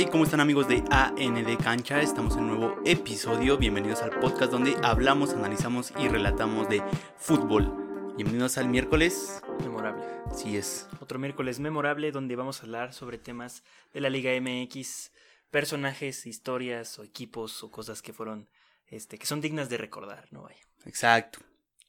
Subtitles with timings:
[0.00, 2.00] Hey, ¿cómo están amigos de AND Cancha?
[2.00, 3.58] Estamos en un nuevo episodio.
[3.58, 6.82] Bienvenidos al podcast donde hablamos, analizamos y relatamos de
[7.18, 8.14] fútbol.
[8.16, 9.42] Bienvenidos al miércoles.
[9.60, 10.02] Memorable.
[10.34, 10.88] Sí es.
[11.00, 15.12] Otro miércoles memorable donde vamos a hablar sobre temas de la Liga MX,
[15.50, 18.48] personajes, historias o equipos o cosas que fueron,
[18.86, 20.44] este, que son dignas de recordar, ¿no?
[20.44, 20.62] Vaya.
[20.86, 21.40] Exacto.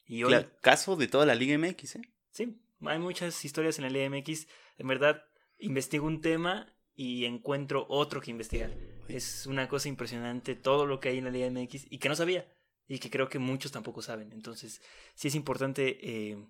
[0.06, 2.02] Y hoy, Caso de toda la Liga MX, ¿eh?
[2.32, 4.48] sí, hay muchas historias en la Liga MX.
[4.80, 5.24] En verdad,
[5.60, 8.72] investigo un tema y encuentro otro que investigar.
[9.08, 12.16] Es una cosa impresionante todo lo que hay en la Liga MX y que no
[12.16, 12.46] sabía
[12.88, 14.32] y que creo que muchos tampoco saben.
[14.34, 14.82] Entonces,
[15.16, 16.46] sí es importante eh,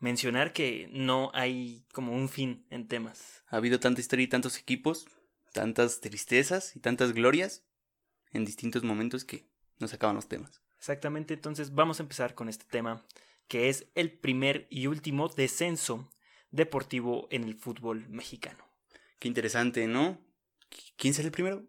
[0.00, 3.44] mencionar que no hay como un fin en temas.
[3.48, 5.06] Ha habido tanta historia y tantos equipos,
[5.52, 7.64] tantas tristezas y tantas glorias
[8.32, 9.48] en distintos momentos que
[9.78, 10.62] nos acaban los temas.
[10.78, 13.04] Exactamente, entonces vamos a empezar con este tema,
[13.48, 16.10] que es el primer y último descenso
[16.50, 18.67] deportivo en el fútbol mexicano.
[19.18, 20.20] Qué interesante, ¿no?
[20.96, 21.66] ¿Quién será el primero?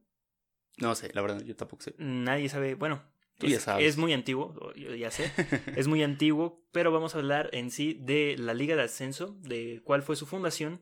[0.78, 1.96] No sé, la verdad, yo tampoco sé.
[1.98, 3.04] Nadie sabe, bueno,
[3.38, 3.88] Tú es, ya sabes.
[3.88, 5.32] es muy antiguo, yo ya sé,
[5.76, 9.82] es muy antiguo, pero vamos a hablar en sí de la Liga de Ascenso, de
[9.84, 10.82] cuál fue su fundación,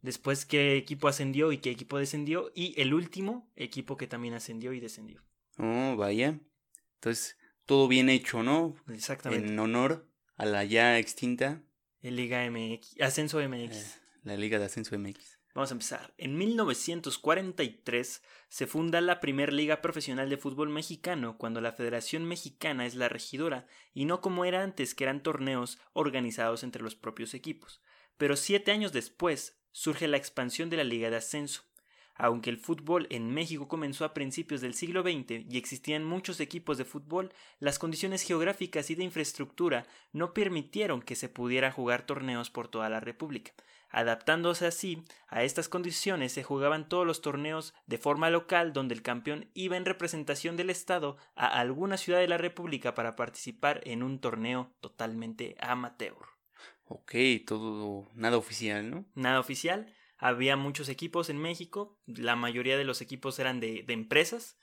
[0.00, 4.72] después qué equipo ascendió y qué equipo descendió, y el último equipo que también ascendió
[4.72, 5.22] y descendió.
[5.58, 6.38] Oh, vaya.
[6.94, 8.74] Entonces, todo bien hecho, ¿no?
[8.88, 9.48] Exactamente.
[9.48, 11.62] En honor a la ya extinta
[12.02, 13.74] En Liga MX, Ascenso MX.
[13.76, 15.39] eh, la Liga de Ascenso MX.
[15.54, 16.14] Vamos a empezar.
[16.16, 22.86] En 1943 se funda la primer liga profesional de fútbol mexicano cuando la Federación Mexicana
[22.86, 27.34] es la regidora y no como era antes que eran torneos organizados entre los propios
[27.34, 27.82] equipos.
[28.16, 31.62] Pero siete años después surge la expansión de la liga de ascenso.
[32.14, 36.76] Aunque el fútbol en México comenzó a principios del siglo XX y existían muchos equipos
[36.76, 42.50] de fútbol, las condiciones geográficas y de infraestructura no permitieron que se pudiera jugar torneos
[42.50, 43.52] por toda la República.
[43.90, 49.02] Adaptándose así a estas condiciones se jugaban todos los torneos de forma local donde el
[49.02, 54.02] campeón iba en representación del Estado a alguna ciudad de la República para participar en
[54.02, 56.16] un torneo totalmente amateur.
[56.86, 57.14] Ok,
[57.46, 59.04] todo, nada oficial, ¿no?
[59.14, 63.92] Nada oficial, había muchos equipos en México, la mayoría de los equipos eran de, de
[63.94, 64.58] empresas,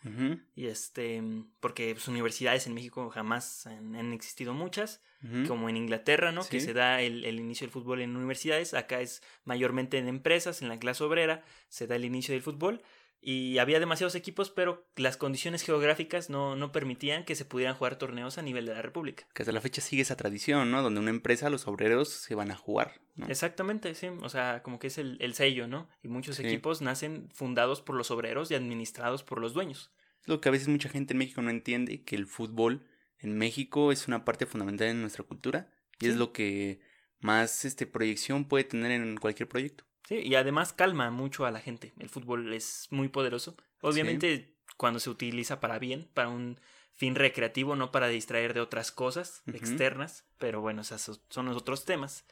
[0.56, 1.22] y este,
[1.60, 5.02] porque pues, universidades en México jamás han, han existido muchas,
[5.48, 6.48] como en Inglaterra, ¿no?
[6.48, 10.62] Que se da el, el inicio del fútbol en universidades, acá es mayormente en empresas,
[10.62, 12.84] en la clase obrera, se da el inicio del fútbol.
[13.20, 17.98] Y había demasiados equipos, pero las condiciones geográficas no, no permitían que se pudieran jugar
[17.98, 19.28] torneos a nivel de la República.
[19.34, 20.82] Que hasta la fecha sigue esa tradición, ¿no?
[20.84, 23.28] Donde una empresa, los obreros se van a jugar, ¿no?
[23.28, 24.08] Exactamente, sí.
[24.22, 25.90] O sea, como que es el, el sello, ¿no?
[26.04, 26.46] Y muchos Sí.
[26.46, 29.92] equipos nacen fundados por los obreros y administrados por los dueños.
[30.22, 32.86] Es lo que a veces mucha gente en México no entiende, que el fútbol
[33.20, 36.80] en México es una parte fundamental en nuestra cultura y es lo que
[37.20, 39.86] más este, proyección puede tener en cualquier proyecto.
[40.08, 41.92] Sí, y además calma mucho a la gente.
[42.00, 43.58] El fútbol es muy poderoso.
[43.82, 46.62] Obviamente, cuando se utiliza para bien, para un
[46.94, 51.84] fin recreativo, no para distraer de otras cosas externas, pero bueno, esos son los otros
[51.84, 52.24] temas.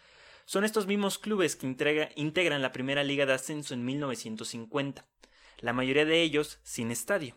[0.45, 5.05] Son estos mismos clubes que integra- integran la primera liga de ascenso en 1950,
[5.59, 7.35] la mayoría de ellos sin estadio.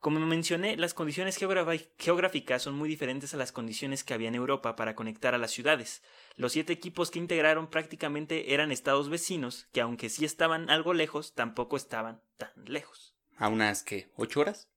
[0.00, 4.76] Como mencioné, las condiciones geográficas son muy diferentes a las condiciones que había en Europa
[4.76, 6.02] para conectar a las ciudades.
[6.36, 11.34] Los siete equipos que integraron prácticamente eran estados vecinos, que aunque sí estaban algo lejos,
[11.34, 13.16] tampoco estaban tan lejos.
[13.36, 14.12] ¿A unas, qué?
[14.14, 14.68] ¿Ocho horas?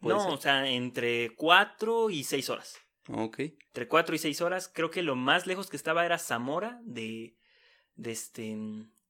[0.00, 0.32] ¿Puede No, ser?
[0.32, 2.78] o sea, entre cuatro y seis horas.
[3.08, 3.40] Ok.
[3.40, 7.36] Entre cuatro y seis horas, creo que lo más lejos que estaba era Zamora de,
[7.96, 8.56] de este,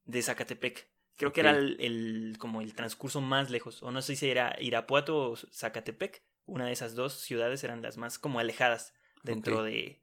[0.04, 0.88] de Zacatepec.
[1.18, 3.82] Creo que era el, el- como el transcurso más lejos.
[3.82, 6.22] O no sé si era Irapuato o Zacatepec.
[6.46, 10.00] Una de esas dos ciudades eran las más como alejadas dentro de,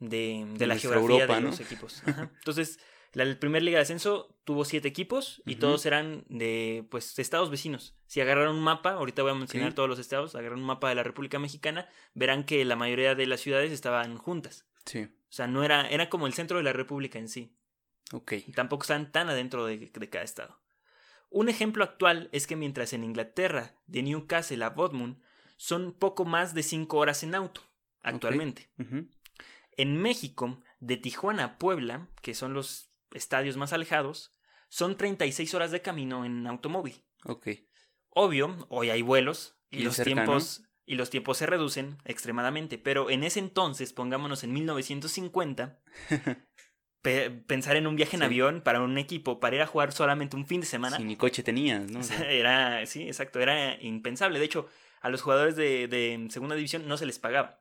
[0.00, 1.48] de, de De la geografía Europa, de ¿no?
[1.50, 2.02] los equipos.
[2.06, 2.30] Ajá.
[2.38, 2.80] Entonces,
[3.12, 7.94] la primer liga de ascenso tuvo siete equipos y todos eran de pues estados vecinos.
[8.06, 10.96] Si agarraron un mapa, ahorita voy a mencionar todos los estados, agarran un mapa de
[10.96, 14.66] la República Mexicana, verán que la mayoría de las ciudades estaban juntas.
[14.84, 15.02] Sí.
[15.04, 17.52] O sea, no era, era como el centro de la República en sí.
[18.46, 20.60] Y tampoco están tan adentro de, de cada estado.
[21.28, 25.20] Un ejemplo actual es que mientras en Inglaterra, de Newcastle a Bodmund,
[25.56, 27.62] son poco más de 5 horas en auto,
[28.02, 28.70] actualmente.
[29.72, 34.32] En México, de Tijuana a Puebla, que son los estadios más alejados,
[34.68, 37.04] son 36 horas de camino en automóvil.
[37.24, 37.48] Ok.
[38.10, 43.24] Obvio, hoy hay vuelos y los tiempos y los tiempos se reducen extremadamente, pero en
[43.24, 45.80] ese entonces, pongámonos en 1950,
[47.06, 48.26] pe- pensar en un viaje en Sí.
[48.26, 51.16] avión para un equipo para ir a jugar solamente un fin de semana Si ni
[51.16, 52.00] coche tenías, ¿no?
[52.00, 54.38] o sea, era sí, exacto, era impensable.
[54.38, 54.68] De hecho,
[55.00, 57.60] a los jugadores de, de segunda división no se les pagaba.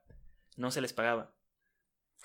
[0.57, 1.31] No se les pagaba.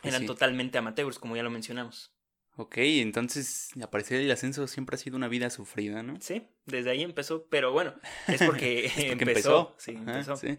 [0.00, 0.26] Pues Eran sí.
[0.26, 2.12] totalmente amateurs, como ya lo mencionamos.
[2.56, 6.20] Ok, entonces aparecer el ascenso siempre ha sido una vida sufrida, ¿no?
[6.20, 7.94] Sí, desde ahí empezó, pero bueno,
[8.28, 9.75] es porque, Es porque empezó.
[9.78, 10.37] Sí, Ajá, empezó.
[10.37, 10.58] sí.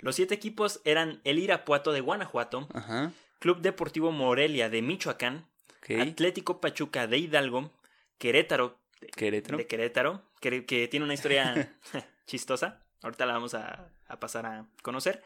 [0.00, 5.46] Los siete equipos eran el Irapuato de Guanajuato, Ajá, Club Deportivo Morelia de Michoacán,
[5.94, 7.72] Atlético Pachuca de Hidalgo,
[8.18, 8.78] Querétaro
[9.14, 9.58] Querétaro.
[9.58, 11.76] de Querétaro, que, que tiene una historia
[12.26, 12.82] chistosa.
[13.02, 15.22] Ahorita la vamos a, a pasar a conocer.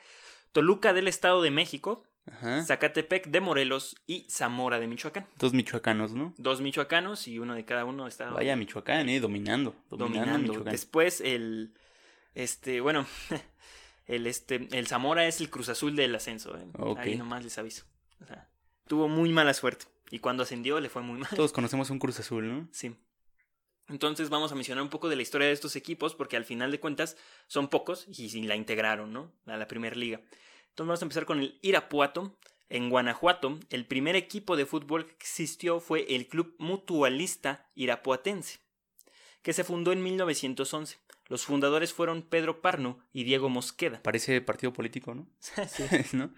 [0.52, 2.62] Toluca del Estado de México, Ajá.
[2.64, 5.26] Zacatepec de Morelos y Zamora de Michoacán.
[5.38, 6.34] Dos michoacanos, ¿no?
[6.36, 9.74] Dos michoacanos y uno de cada uno está Vaya Michoacán, eh, dominando.
[9.90, 10.48] Dominando, dominando.
[10.48, 10.72] Michoacán.
[10.72, 11.72] Después el
[12.34, 13.06] este, bueno,
[14.06, 16.66] el este el Zamora es el Cruz Azul del ascenso, ¿eh?
[16.98, 17.84] Ahí nomás les aviso.
[18.22, 18.48] O sea,
[18.86, 21.30] tuvo muy mala suerte y cuando ascendió le fue muy mal.
[21.34, 22.68] Todos conocemos un Cruz Azul, ¿no?
[22.72, 22.94] Sí.
[23.88, 26.70] Entonces vamos a mencionar un poco de la historia de estos equipos porque al final
[26.70, 27.16] de cuentas
[27.48, 29.32] son pocos y la integraron, ¿no?
[29.46, 30.20] A la primera liga.
[30.68, 32.36] Entonces vamos a empezar con el Irapuato.
[32.68, 38.60] En Guanajuato, el primer equipo de fútbol que existió fue el Club Mutualista Irapuatense,
[39.42, 40.98] que se fundó en 1911.
[41.26, 44.00] Los fundadores fueron Pedro Parno y Diego Mosqueda.
[44.04, 45.26] Parece partido político, ¿no?
[45.68, 45.82] Sí.
[46.16, 46.30] ¿No?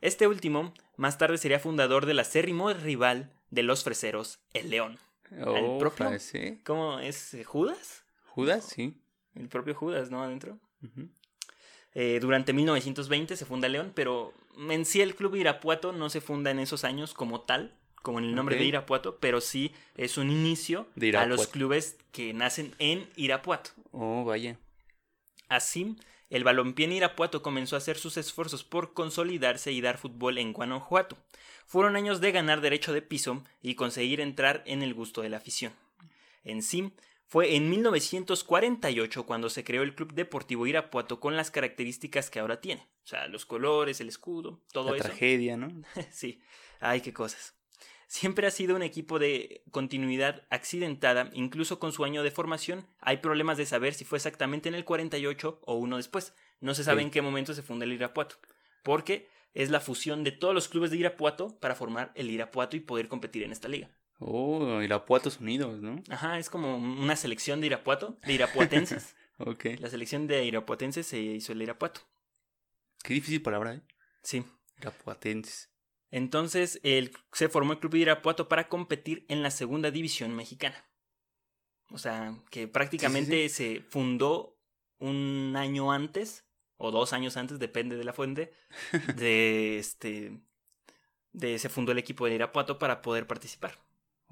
[0.00, 4.98] Este último, más tarde sería fundador del acérrimo rival de los freseros, el León.
[5.44, 6.10] Oh, propio?
[6.64, 7.36] ¿Cómo es?
[7.44, 8.04] ¿Judas?
[8.26, 8.94] Judas, sí.
[9.34, 10.22] El propio Judas, ¿no?
[10.22, 10.58] Adentro.
[10.82, 11.08] Ujú.
[11.94, 16.50] Eh, durante 1920 se funda León, pero en sí el club Irapuato no se funda
[16.50, 20.30] en esos años como tal, como en el nombre de Irapuato, pero sí es un
[20.30, 23.70] inicio De a los clubes que nacen en Irapuato.
[23.92, 24.56] Oh, vaya.
[25.48, 25.96] Así,
[26.30, 30.52] el balompié en Irapuato comenzó a hacer sus esfuerzos por consolidarse y dar fútbol en
[30.52, 31.18] Guanajuato.
[31.66, 35.36] Fueron años de ganar derecho de piso y conseguir entrar en el gusto de la
[35.36, 35.72] afición.
[36.44, 36.92] En sí,
[37.26, 42.60] fue en 1948 cuando se creó el Club Deportivo Irapuato con las características que ahora
[42.60, 42.82] tiene.
[43.04, 45.04] O sea, los colores, el escudo, todo La eso.
[45.04, 45.68] tragedia, ¿no?
[46.10, 46.40] sí,
[46.80, 47.54] ay, qué cosas.
[48.10, 52.84] Siempre ha sido un equipo de continuidad accidentada, incluso con su año de formación.
[52.98, 56.34] Hay problemas de saber si fue exactamente en el 48 o uno después.
[56.58, 58.34] No se sabe en qué momento se funda el Irapuato,
[58.82, 62.80] porque es la fusión de todos los clubes de Irapuato para formar el Irapuato y
[62.80, 63.88] poder competir en esta liga.
[64.18, 66.02] Oh, Irapuatos Unidos, ¿no?
[66.08, 69.14] Ajá, es como una selección de Irapuato, de irapuatenses.
[69.42, 69.66] Ok.
[69.78, 72.00] la selección de irapuatenses se hizo el Irapuato.
[73.04, 73.82] Qué difícil palabra, ¿eh?
[74.22, 74.44] Sí.
[74.78, 75.69] Irapuatenses.
[76.10, 80.84] Entonces el, se formó el Club de Irapuato para competir en la segunda división mexicana.
[81.90, 84.56] O sea, que prácticamente se fundó
[84.98, 86.44] un año antes,
[86.76, 88.52] o dos años antes, depende de la fuente,
[89.16, 90.40] de este.
[91.32, 93.78] De, se fundó el equipo de Irapuato para poder participar.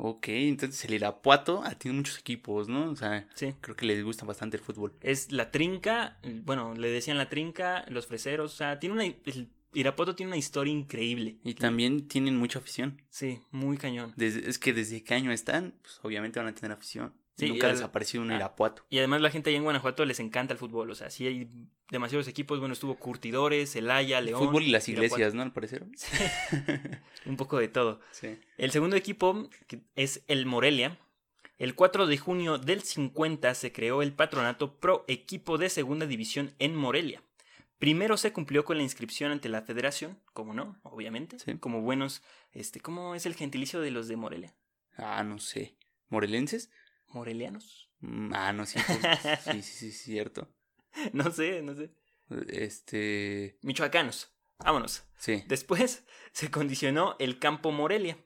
[0.01, 2.91] Ok, entonces el Irapuato ah, tiene muchos equipos, ¿no?
[2.91, 3.55] O sea, Sí.
[3.61, 4.95] creo que les gusta bastante el fútbol.
[5.01, 9.05] Es la trinca, bueno, le decían la trinca, los freseros, o sea, tiene una.
[9.05, 11.39] El Irapuato tiene una historia increíble.
[11.45, 13.03] Y también tienen mucha afición.
[13.11, 14.13] Sí, muy cañón.
[14.17, 17.13] Desde, es que desde qué año están, pues obviamente van a tener afición.
[17.37, 18.37] Sí, Nunca ha parecido un ah.
[18.37, 18.85] Irapuato.
[18.91, 20.91] Y además la gente allá en Guanajuato les encanta el fútbol.
[20.91, 21.49] O sea, sí hay
[21.89, 22.59] demasiados equipos.
[22.59, 24.41] Bueno, estuvo Curtidores, Celaya, El León.
[24.41, 25.15] fútbol y las Irapuato.
[25.15, 25.43] iglesias, ¿no?
[25.43, 25.85] Al parecer.
[27.27, 28.01] Un poco de todo.
[28.11, 28.39] sí.
[28.57, 29.49] El segundo equipo
[29.95, 30.99] es el Morelia.
[31.59, 36.55] El 4 de junio del 50 se creó el patronato pro equipo de segunda división
[36.59, 37.23] en Morelia.
[37.79, 41.59] Primero se cumplió con la inscripción ante la federación, como no, obviamente, Sí.
[41.59, 42.23] como buenos,
[42.53, 44.57] este, ¿cómo es el gentilicio de los de Morelia?
[44.97, 45.77] Ah, no sé.
[46.09, 46.71] ¿Morelenses?
[47.09, 47.89] ¿Morelianos?
[48.01, 50.49] Mm, Ah, no, sí, pues, sí, sí, sí, cierto.
[51.13, 51.91] No sé, no sé.
[52.49, 53.59] Este.
[53.63, 54.33] Michoacanos.
[54.59, 55.05] Vámonos.
[55.17, 55.45] Sí.
[55.47, 58.19] Después se condicionó el campo Morelia.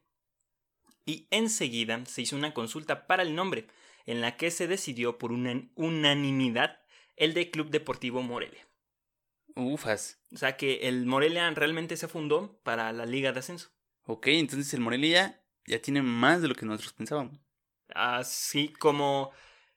[1.04, 3.66] Y enseguida se hizo una consulta para el nombre,
[4.06, 6.80] en la que se decidió por una unanimidad
[7.16, 8.66] el de Club Deportivo Morelia.
[9.54, 10.18] Ufas.
[10.34, 13.70] O sea que el Morelia realmente se fundó para la Liga de Ascenso.
[14.04, 17.38] Ok, entonces el Morelia ya tiene más de lo que nosotros pensábamos.
[17.94, 19.30] Así como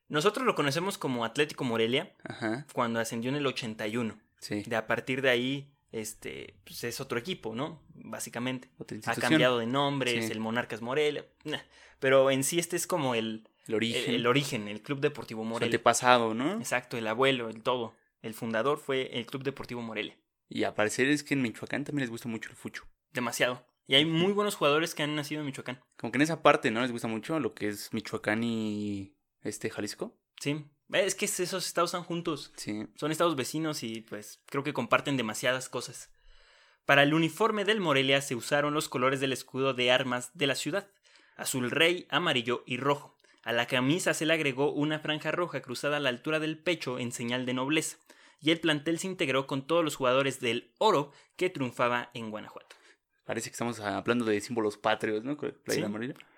[0.08, 2.66] nosotros lo conocemos como Atlético Morelia Ajá.
[2.74, 4.18] cuando ascendió en el 81.
[4.40, 4.64] Sí.
[4.64, 7.82] De a partir de ahí, este, pues es otro equipo, ¿no?
[7.96, 8.70] Básicamente.
[9.06, 10.32] Ha cambiado de nombre, es Sí.
[10.32, 11.26] el Monarcas Morelia.
[11.44, 11.60] nah,
[12.00, 14.10] Pero en sí este es como el, El origen.
[14.10, 15.68] el, el origen, el Club Deportivo Morelia.
[15.68, 16.54] antepasado, ¿no?
[16.60, 17.96] Exacto, el abuelo, el todo.
[18.26, 20.18] El fundador fue el Club Deportivo Morelia.
[20.50, 22.88] Y al parecer es que en Michoacán también les gusta mucho el fucho.
[23.14, 23.64] Demasiado.
[23.86, 25.80] Y hay muy buenos jugadores que han nacido en Michoacán.
[25.96, 26.82] Como que en esa parte, ¿no?
[26.82, 30.18] Les gusta mucho lo que es Michoacán y este Jalisco.
[30.40, 30.66] Sí.
[30.92, 32.52] Es que esos estados están juntos.
[32.56, 32.88] Sí.
[32.96, 36.10] Son estados vecinos y pues creo que comparten demasiadas cosas.
[36.88, 40.56] Para el uniforme del Morelia se usaron los colores del escudo de armas de la
[40.56, 40.90] ciudad,
[41.36, 43.16] azul rey, amarillo y rojo.
[43.44, 46.98] A la camisa se le agregó una franja roja cruzada a la altura del pecho
[46.98, 47.98] en señal de nobleza,
[48.40, 52.76] y el plantel se integró con todos los jugadores del oro que triunfaba en Guanajuato.
[53.24, 55.36] Parece que estamos hablando de símbolos patrios, ¿no?
[55.68, 55.84] Sí.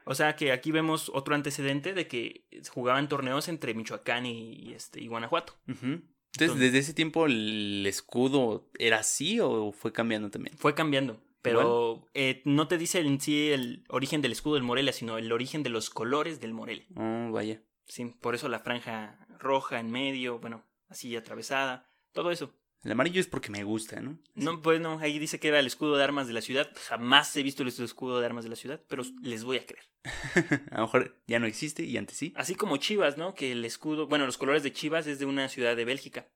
[0.06, 5.02] O sea que aquí vemos otro antecedente de que jugaban torneos entre Michoacán y, este,
[5.02, 5.54] y Guanajuato.
[5.68, 10.58] Entonces- ¿desde ese tiempo el escudo era así o fue cambiando también?
[10.58, 11.20] Fue cambiando.
[11.42, 15.32] Pero eh, no te dice en sí el origen del escudo del Morelia, sino el
[15.32, 16.86] origen de los colores del Morelia.
[16.96, 17.62] Oh, vaya.
[17.86, 22.54] Sí, por eso la franja roja en medio, bueno, así atravesada, todo eso.
[22.84, 24.20] El amarillo es porque me gusta, ¿no?
[24.36, 26.72] No, pues no, ahí dice que era el escudo de armas de la ciudad.
[26.88, 29.84] Jamás he visto el escudo de armas de la ciudad, pero les voy a creer.
[30.72, 32.34] A lo mejor ya no existe y antes sí.
[32.36, 33.34] Así como Chivas, ¿no?
[33.34, 36.28] Que el escudo, bueno, los colores de Chivas es de una ciudad de Bélgica.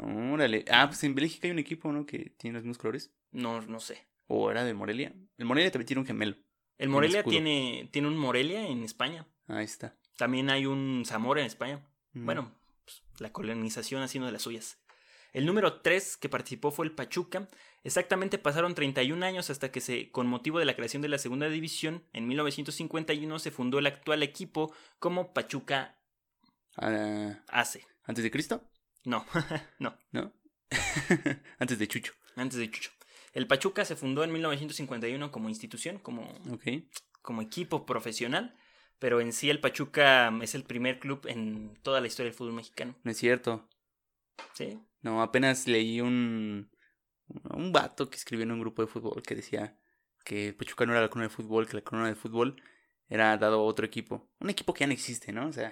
[0.00, 0.64] Órale.
[0.70, 2.06] Ah, pues en Bélgica hay un equipo, ¿no?
[2.06, 3.12] Que tiene los mismos colores.
[3.32, 4.06] No, no sé.
[4.26, 5.12] ¿O era de Morelia?
[5.36, 6.36] El Morelia también tiene un gemelo.
[6.76, 9.26] El Morelia tiene, tiene un Morelia en España.
[9.48, 9.96] Ahí está.
[10.16, 11.84] También hay un Zamora en España.
[12.12, 12.24] Mm.
[12.24, 12.57] Bueno,
[12.88, 14.78] pues, la colonización haciendo de las suyas.
[15.34, 17.48] El número 3 que participó fue el Pachuca.
[17.84, 21.48] Exactamente pasaron 31 años hasta que se, con motivo de la creación de la segunda
[21.48, 25.96] división, en 1951 se fundó el actual equipo como Pachuca
[26.76, 27.80] Ah, AC.
[28.04, 28.62] ¿Antes de Cristo?
[29.04, 29.26] No,
[29.78, 30.32] no, ¿No?
[31.58, 32.12] antes de Chucho.
[32.36, 32.90] antes de Chucho.
[33.32, 36.38] El Pachuca se fundó en 1951 como institución, como,
[37.20, 38.56] como equipo profesional,
[38.98, 42.54] pero en sí el Pachuca es el primer club en toda la historia del fútbol
[42.54, 42.96] mexicano.
[43.02, 43.68] No es cierto.
[44.54, 44.80] ¿sí?
[45.02, 46.70] No, apenas leí un,
[47.50, 49.78] un vato que escribió en un grupo de fútbol que decía
[50.24, 52.60] que Pachuca no era la corona de fútbol, que la corona de fútbol
[53.08, 54.28] era dado a otro equipo.
[54.40, 55.46] Un equipo que ya no existe, ¿no?
[55.46, 55.70] O sea,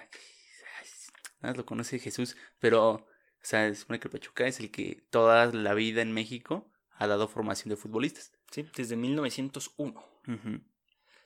[1.41, 3.07] nada más lo conoce Jesús, pero, o
[3.41, 7.07] sea, se supone que el Pachuca es el que toda la vida en México ha
[7.07, 8.33] dado formación de futbolistas.
[8.51, 8.67] ¿sí?
[8.75, 10.03] Desde 1901.
[10.27, 10.61] Ujú.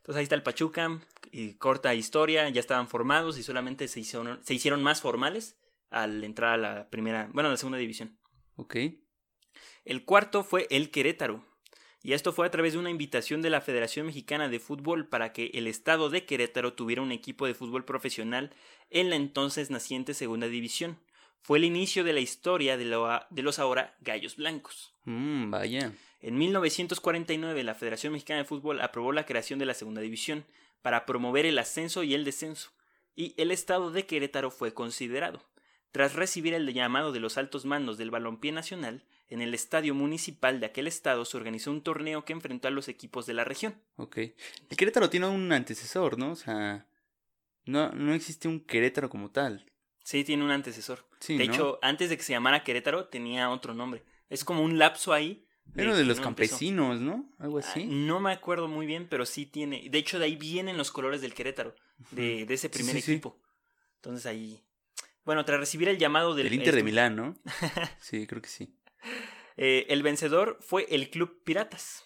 [0.01, 1.00] Entonces ahí está el Pachuca,
[1.31, 5.58] y corta historia, ya estaban formados y solamente se hicieron, se hicieron más formales
[5.89, 8.17] al entrar a la primera, bueno, a la segunda división.
[8.55, 8.75] Ok.
[9.86, 11.46] El cuarto fue el Querétaro.
[12.03, 15.34] Y esto fue a través de una invitación de la Federación Mexicana de Fútbol para
[15.34, 18.55] que el estado de Querétaro tuviera un equipo de fútbol profesional
[18.89, 20.98] en la entonces naciente Segunda División.
[21.43, 24.96] Fue el inicio de la historia de, lo- de los ahora Gallos Blancos.
[25.05, 25.93] Mm, vaya.
[26.22, 30.46] En 1949 la Federación Mexicana de Fútbol aprobó la creación de la Segunda División
[30.82, 32.72] para promover el ascenso y el descenso,
[33.16, 35.44] y el estado de Querétaro fue considerado.
[35.92, 40.60] Tras recibir el llamado de los altos mandos del balompié nacional, en el estadio municipal
[40.60, 43.75] de aquel estado se organizó un torneo que enfrentó a los equipos de la región.
[43.96, 44.18] Ok.
[44.18, 46.32] El Querétaro tiene un antecesor, ¿no?
[46.32, 46.86] O sea,
[47.66, 49.66] no, no existe un Querétaro como tal.
[50.04, 51.06] Sí, tiene un antecesor.
[51.20, 51.54] Sí, de ¿no?
[51.54, 54.04] hecho, antes de que se llamara Querétaro, tenía otro nombre.
[54.30, 55.46] Es como un lapso ahí.
[55.75, 56.22] Era de los empezó.
[56.24, 57.30] campesinos, ¿no?
[57.40, 57.86] Algo Ah, así.
[57.86, 59.88] No me acuerdo muy bien, pero sí tiene.
[59.90, 61.75] De hecho, de ahí vienen los colores del Querétaro,
[62.12, 63.12] de, de ese primer sí, sí.
[63.13, 63.42] equipo.
[63.96, 64.62] Entonces ahí.
[65.24, 66.48] Bueno, tras recibir el llamado del.
[66.48, 67.36] El Inter de este, Milán, ¿no?
[68.00, 68.75] Sí, creo que sí.
[69.58, 72.06] eh, el vencedor fue el Club Piratas.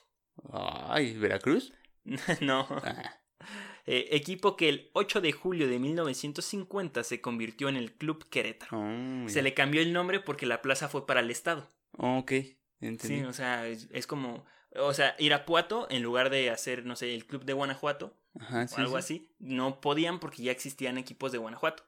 [0.52, 1.74] Ay, ¿Veracruz?
[2.42, 2.68] no.
[2.84, 3.20] Ah,
[3.88, 8.80] Eh, equipo que el 8 de julio de 1950 se convirtió en el Club Querétaro.
[8.80, 11.70] oh, Se le cambió el nombre porque la plaza fue para el Estado.
[11.98, 12.32] Oh, ok,
[12.80, 13.20] entendí.
[13.20, 14.46] Sí, o sea, es, es como.
[14.78, 18.76] O sea, Irapuato, en lugar de hacer, no sé, el Club de Guanajuato Ajá, o
[18.78, 19.00] algo sí.
[19.00, 21.84] así, no podían porque ya existían equipos de Guanajuato.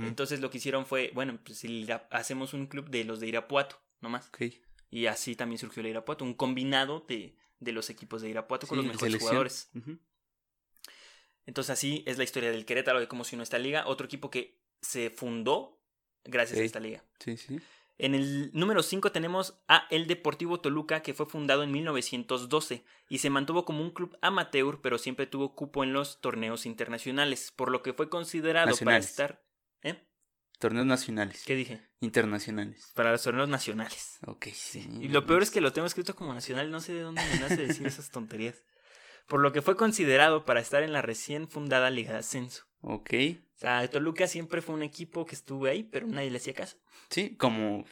[0.00, 1.62] Entonces lo que hicieron fue, bueno, pues
[2.10, 4.28] hacemos un club de los de Irapuato, nomás.
[4.28, 4.42] Ok.
[4.88, 8.78] Y así también surgió el Irapuato, un combinado de, de los equipos de Irapuato con
[8.78, 9.28] Sí, los mejores selección.
[9.28, 9.70] jugadores.
[11.46, 13.86] Entonces así es la historia del Querétaro, de cómo se unió esta liga.
[13.86, 15.78] Otro equipo que se fundó
[16.24, 17.04] gracias a esta liga.
[17.18, 17.60] Sí, sí.
[18.02, 23.18] En el número 5 tenemos a el Deportivo Toluca, que fue fundado en 1912 y
[23.18, 27.70] se mantuvo como un club amateur, pero siempre tuvo cupo en los torneos internacionales, por
[27.70, 29.06] lo que fue considerado Nacionales.
[29.06, 29.44] para estar...
[29.82, 30.06] ¿Eh?
[30.58, 31.44] Torneos nacionales.
[31.44, 31.88] ¿Qué dije?
[32.00, 32.90] Internacionales.
[32.94, 34.18] Para los torneos nacionales.
[34.26, 34.88] Ok, sí.
[35.00, 37.40] Y lo peor es que lo tengo escrito como nacional, no sé de dónde me
[37.40, 38.64] nace decir esas tonterías.
[39.26, 42.64] Por lo que fue considerado para estar en la recién fundada Liga de Ascenso.
[42.80, 43.10] Ok.
[43.60, 46.78] O sea, Toluca siempre fue un equipo que estuvo ahí, pero nadie le hacía caso.
[47.10, 47.84] Sí, como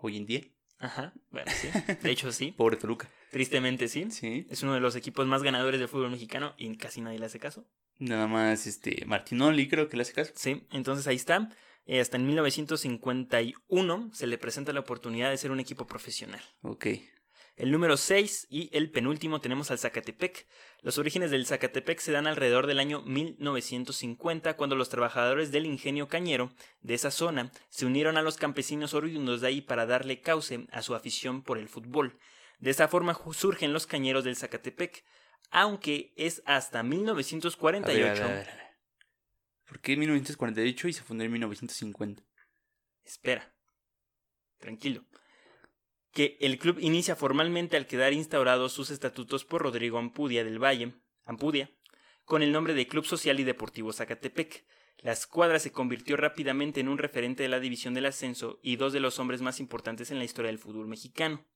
[0.00, 0.40] hoy en día.
[0.78, 1.68] Ajá, bueno, sí.
[2.02, 2.50] De hecho, sí.
[2.52, 3.06] Pobre Toluca.
[3.30, 4.10] Tristemente, sí.
[4.10, 4.46] Sí.
[4.48, 7.38] Es uno de los equipos más ganadores del fútbol mexicano y casi nadie le hace
[7.38, 7.66] caso.
[7.98, 10.32] Nada más, este, Martinoli creo que le hace caso.
[10.34, 11.50] Sí, entonces ahí está.
[11.84, 16.40] Eh, hasta en 1951 se le presenta la oportunidad de ser un equipo profesional.
[16.62, 16.86] Ok.
[17.60, 20.46] El número 6 y el penúltimo tenemos al Zacatepec.
[20.80, 26.08] Los orígenes del Zacatepec se dan alrededor del año 1950, cuando los trabajadores del ingenio
[26.08, 30.66] cañero de esa zona se unieron a los campesinos oriundos de ahí para darle cauce
[30.72, 32.18] a su afición por el fútbol.
[32.60, 35.04] De esta forma surgen los cañeros del Zacatepec,
[35.50, 37.92] aunque es hasta A 1948.
[37.94, 38.70] ver, a ver, a ver, a ver.
[39.66, 42.22] ¿Por qué en 1948 y se fundó en 1950?
[43.04, 43.54] Espera.
[44.56, 45.04] Tranquilo.
[46.12, 50.94] Que el club inicia formalmente al quedar instaurados sus estatutos por Rodrigo Ampudia del Valle,
[51.24, 51.70] Ampudia,
[52.24, 54.64] con el nombre de Club Social y Deportivo Zacatepec.
[54.98, 58.92] La escuadra se convirtió rápidamente en un referente de la división del ascenso y dos
[58.92, 61.46] de los hombres más importantes en la historia del fútbol mexicano,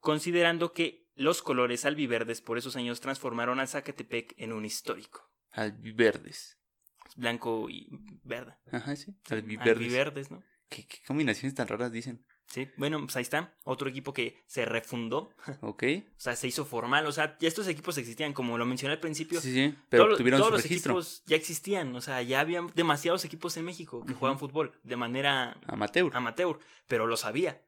[0.00, 5.30] considerando que los colores albiverdes por esos años transformaron a Zacatepec en un histórico.
[5.50, 6.58] Albiverdes.
[7.16, 7.88] Blanco y
[8.22, 8.54] verde.
[8.70, 9.16] Ajá, sí.
[9.30, 9.76] Albiverdes.
[9.76, 10.42] Albiverdes, ¿no?
[10.68, 12.24] ¿Qué, qué combinaciones tan raras dicen?
[12.48, 13.52] Sí, bueno, pues ahí está.
[13.64, 15.30] Otro equipo que se refundó.
[15.62, 15.82] Ok.
[16.16, 17.04] O sea, se hizo formal.
[17.06, 19.40] O sea, ya estos equipos existían, como lo mencioné al principio.
[19.40, 19.74] Sí, sí.
[19.88, 20.92] Pero todos, tuvieron todos su los registro.
[20.92, 21.94] equipos ya existían.
[21.96, 24.20] O sea, ya había demasiados equipos en México que Ujú.
[24.20, 26.10] juegan fútbol de manera Amateur.
[26.14, 26.58] amateur.
[26.86, 27.62] Pero lo sabía.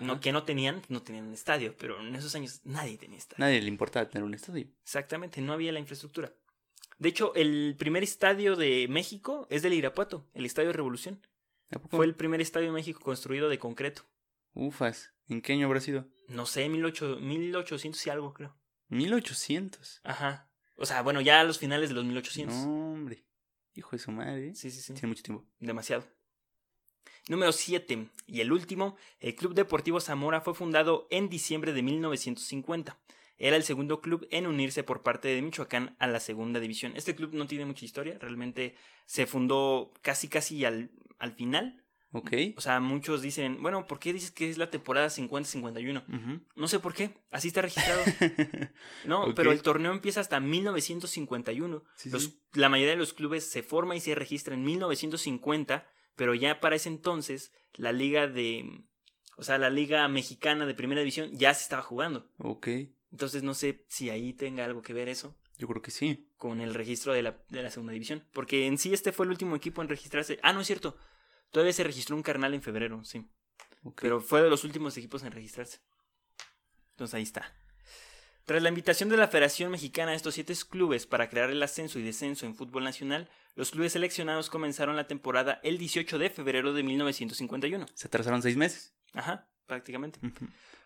[0.00, 1.76] No, que no tenían, no tenían un estadio.
[1.78, 3.44] Pero en esos años nadie tenía estadio.
[3.44, 4.66] Nadie le importaba tener un estadio.
[4.82, 6.32] Exactamente, no había la infraestructura.
[6.98, 11.24] De hecho, el primer estadio de México es del Irapuato, el Estadio Revolución.
[11.70, 11.96] ¿A poco?
[11.96, 14.02] Fue el primer estadio de México construido de concreto.
[14.54, 15.12] Ufas.
[15.28, 16.08] ¿En qué año habrá sido?
[16.28, 18.56] No sé, 18, 1800 y algo, creo.
[18.88, 20.00] 1800.
[20.04, 20.50] Ajá.
[20.76, 22.54] O sea, bueno, ya a los finales de los 1800.
[22.54, 23.24] No, hombre.
[23.74, 24.48] Hijo de su madre.
[24.48, 24.54] ¿eh?
[24.54, 24.94] Sí, sí, sí.
[24.94, 25.44] Tiene mucho tiempo.
[25.58, 26.04] Demasiado.
[27.28, 28.08] Número 7.
[28.26, 32.98] Y el último, el Club Deportivo Zamora fue fundado en diciembre de 1950.
[33.36, 36.92] Era el segundo club en unirse por parte de Michoacán a la segunda división.
[36.96, 41.83] Este club no tiene mucha historia, realmente se fundó casi casi al, al final.
[42.16, 42.32] Ok.
[42.56, 46.04] O sea, muchos dicen, bueno, ¿por qué dices que es la temporada 50-51?
[46.06, 46.40] Ujú.
[46.54, 48.02] No sé por qué, así está registrado.
[49.04, 51.82] No, pero el torneo empieza hasta 1951.
[51.96, 52.40] Sí, Los- sí.
[52.54, 56.76] La mayoría de los clubes se forma y se registra en 1950, pero ya para
[56.76, 58.84] ese entonces la liga de,
[59.36, 62.30] o sea, la liga mexicana de primera división ya se estaba jugando.
[62.38, 62.68] Ok.
[63.10, 66.28] Entonces no sé si ahí tenga algo que ver eso Yo creo que sí.
[66.36, 69.30] con el registro de la, de la segunda división, porque en sí este fue el
[69.30, 70.38] último equipo en registrarse.
[70.42, 70.96] Ah, no es cierto.
[71.50, 73.26] Todavía se registró un carnal en febrero, sí.
[74.00, 75.80] Pero fue de los últimos equipos en registrarse.
[76.92, 77.52] Entonces ahí está.
[78.44, 81.98] Tras la invitación de la Federación Mexicana a estos siete clubes para crear el ascenso
[81.98, 86.72] y descenso en fútbol nacional, los clubes seleccionados comenzaron la temporada el 18 de febrero
[86.74, 87.86] de 1951.
[87.94, 88.94] Se atrasaron seis meses.
[89.14, 90.18] Ajá, prácticamente.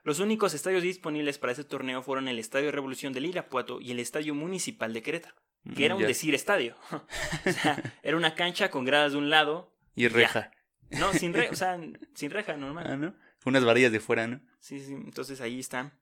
[0.04, 3.98] Los únicos estadios disponibles para ese torneo fueron el Estadio Revolución del Irapuato y el
[3.98, 5.34] Estadio Municipal de Querétaro,
[5.74, 6.76] que era un Mm, decir estadio.
[7.46, 9.74] o sea, era una cancha con gradas de un lado.
[9.98, 10.50] Y reja.
[10.90, 11.78] No, sin reja, o sea,
[12.14, 12.86] sin reja, normal.
[12.88, 13.14] Ah, ¿no?
[13.44, 14.40] Unas varillas de fuera, ¿no?
[14.60, 15.98] Sí, sí, entonces ahí está.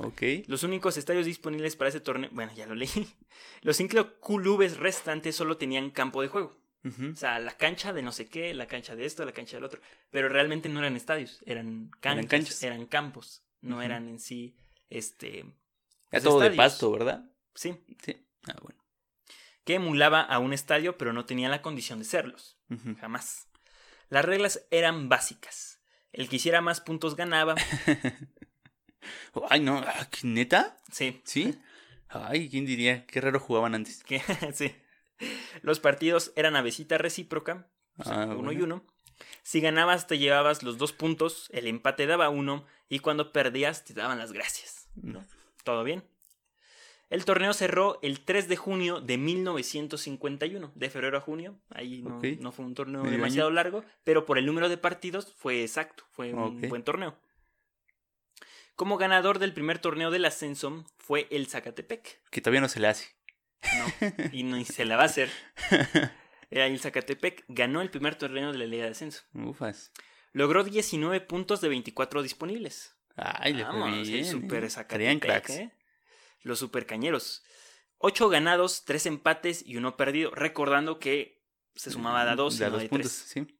[0.00, 0.22] Ok.
[0.46, 2.88] Los únicos estadios disponibles para ese torneo, bueno, ya lo leí.
[3.62, 6.56] Los cinco clubes restantes solo tenían campo de juego.
[6.84, 9.64] O sea, la cancha de no sé qué, la cancha de esto, la cancha del
[9.64, 9.80] otro.
[10.10, 12.90] Pero realmente no eran estadios, eran canchas, eran, canchas.
[12.90, 13.44] campos.
[13.60, 14.56] No eran en sí,
[14.88, 15.44] este...
[16.08, 17.30] Pues, todo de pasto, ¿verdad?
[17.54, 18.16] Sí, Sí.
[18.46, 18.80] Ah, bueno.
[19.64, 22.57] que emulaba a un estadio, pero no tenía la condición de serlos.
[23.00, 23.48] Jamás.
[24.10, 25.80] Las reglas eran básicas.
[26.12, 27.54] El que hiciera más puntos ganaba.
[29.48, 29.78] Ay, no.
[29.78, 30.76] ah, ¿qué- ¿Neta?
[30.92, 31.58] Sí, ¿Sí?
[32.08, 33.06] Ay, ¿quién diría?
[33.06, 34.02] Qué raro jugaban antes.
[34.54, 34.74] sí.
[35.62, 38.84] Los partidos eran a besita recíproca, o sea, Ah, uno y uno.
[39.42, 43.92] Si ganabas te llevabas los dos puntos, el empate daba uno y cuando perdías te
[43.94, 44.88] daban las gracias.
[44.94, 45.26] No.
[45.64, 46.04] ¿Todo bien?
[47.10, 51.58] El torneo cerró el 3 de junio de 1951, de febrero a junio.
[51.70, 53.54] Ahí no, no fue un torneo Medio demasiado año.
[53.54, 57.16] largo, pero por el número de partidos fue exacto, fue un buen torneo.
[58.76, 62.20] Como ganador del primer torneo del ascenso fue el Zacatepec.
[62.30, 63.08] Que todavía no se le hace.
[63.62, 65.30] No, y ni se la va a hacer.
[66.50, 69.24] Eh, El Zacatepec ganó el primer torneo de la Liga de Ascenso.
[69.34, 69.92] Ufas.
[70.32, 72.94] Logró 19 puntos de 24 disponibles.
[73.16, 74.14] Ay, le fue bien.
[74.18, 74.70] el super ¿eh?
[74.70, 75.50] Zacatepec, cracks.
[75.50, 75.72] ¿eh?
[76.42, 77.42] Los super cañeros.
[77.98, 80.30] 8 ganados, 3 empates y uno perdido.
[80.30, 81.42] Recordando que
[81.74, 83.46] se sumaba de a 2 y De a no dos de puntos, 3.
[83.46, 83.58] sí.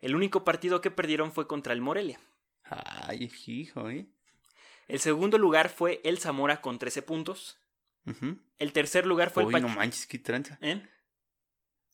[0.00, 2.20] El único partido que perdieron fue contra el Morelia.
[2.64, 4.06] Ay, hijo, ¿eh?
[4.88, 7.58] El segundo lugar fue el Zamora con 13 puntos.
[8.58, 9.74] El tercer lugar fue el no Pachuca.
[9.74, 10.58] manches, qué tranza.
[10.60, 10.86] ¿Eh?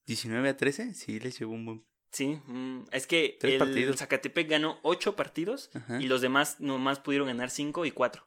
[0.06, 1.84] 19 a 13, sí, les llevó un buen.
[2.10, 3.96] Sí, mm, es que Tres el partidos.
[3.96, 6.00] Zacatepec ganó 8 partidos Ajá.
[6.02, 8.26] y los demás nomás pudieron ganar 5 y 4.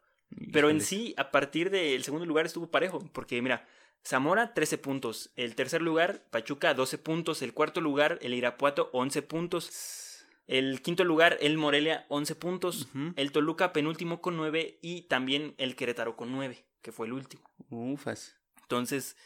[0.51, 3.67] Pero en sí, a partir del segundo lugar estuvo parejo, porque mira,
[4.05, 9.21] Zamora 13 puntos, el tercer lugar Pachuca 12 puntos, el cuarto lugar el Irapuato 11
[9.23, 15.55] puntos, el quinto lugar el Morelia 11 puntos, el Toluca penúltimo con 9 y también
[15.57, 17.49] el Querétaro con 9, que fue el último.
[17.69, 18.35] Ufas.
[18.61, 19.17] Entonces,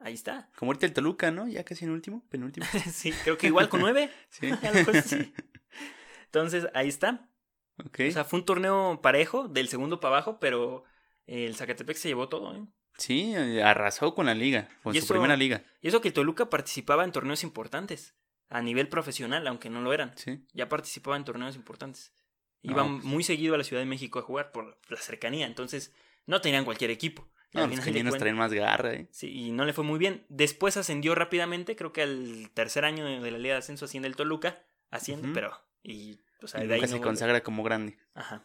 [0.00, 0.50] ahí está.
[0.56, 1.46] Como ahorita el Toluca, ¿no?
[1.46, 2.66] Ya casi en último, penúltimo.
[2.92, 4.10] sí, creo que igual con 9.
[4.30, 4.50] Sí.
[4.94, 5.32] Así.
[6.26, 7.28] Entonces, ahí está.
[7.78, 10.84] O sea, fue un torneo parejo, del segundo para abajo, pero
[11.26, 12.64] el Zacatepec se llevó todo, ¿eh?
[12.98, 15.64] sí, eh, arrasó con la liga, con Y su eso- primera liga.
[15.80, 18.14] Y eso que el Toluca participaba en torneos importantes,
[18.48, 20.16] a nivel profesional, aunque no lo eran.
[20.16, 20.44] Sí.
[20.52, 22.12] Ya participaba en torneos importantes.
[22.62, 23.04] Iban pues.
[23.04, 25.92] muy seguido a la Ciudad de México a jugar por la cercanía, entonces
[26.26, 27.28] no tenían cualquier equipo.
[27.52, 29.08] No, los cuen- traen más garra, ¿eh?
[29.12, 30.24] Sí, y no le fue muy bien.
[30.28, 34.16] Después ascendió rápidamente, creo que al tercer año de la Liga de Ascenso asciende el
[34.16, 37.96] Toluca, asciende, pero y o sea, Y de ahí nunca no se consagra como grande.
[38.14, 38.44] Ajá.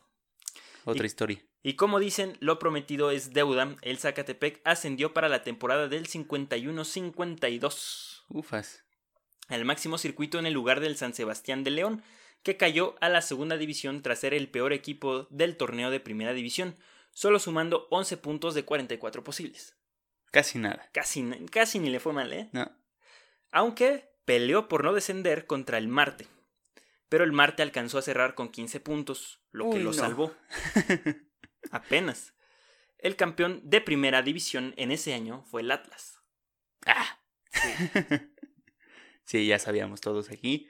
[0.86, 1.44] Otra Y- historia.
[1.62, 3.76] Y como dicen, lo prometido es deuda.
[3.82, 8.86] El Zacatepec ascendió para la temporada del 51-52 Ufas.
[9.48, 12.04] al máximo circuito en el lugar del San Sebastián de León,
[12.44, 16.34] que cayó a la segunda división tras ser el peor equipo del torneo de primera
[16.34, 16.76] división,
[17.12, 19.76] solo sumando 11 puntos de 44 posibles.
[20.32, 20.88] Casi nada.
[20.94, 22.50] Casi, casi ni le fue mal, ¿eh?
[22.54, 22.72] No.
[23.52, 26.28] Aunque peleó por no descender contra el Marte.
[27.10, 29.94] Pero el Marte alcanzó a cerrar con 15 puntos, lo que lo no.
[29.94, 30.36] salvó.
[31.72, 32.36] Apenas.
[33.00, 36.20] El campeón de primera división en ese año fue el Atlas.
[36.86, 37.20] Ah.
[39.26, 40.68] sí, ya sabíamos todos aquí.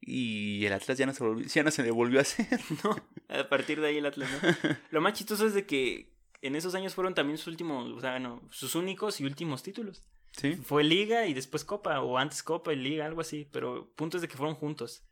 [0.00, 2.46] Y el Atlas ya no se, volvió- ya no se le volvió a hacer.
[2.84, 2.96] No,
[3.28, 4.76] a partir de ahí el Atlas, ¿no?
[4.90, 8.18] Lo más chistoso es de que en esos años fueron también sus últimos, o sea,
[8.18, 10.04] no, sus únicos y últimos títulos.
[10.36, 10.54] Sí.
[10.54, 14.28] Fue Liga y después Copa, o antes Copa y Liga, algo así, pero puntos de
[14.28, 15.04] que fueron juntos.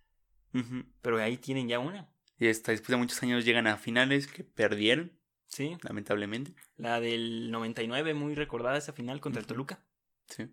[1.02, 4.42] Pero ahí tienen ya una, Y hasta después de muchos años llegan a finales que
[4.44, 5.12] perdieron,
[5.48, 5.76] ¿sí?
[5.82, 6.54] lamentablemente.
[6.76, 9.46] La del 99, muy recordada esa final contra el.
[9.46, 9.84] Toluca.
[10.28, 10.48] Sí.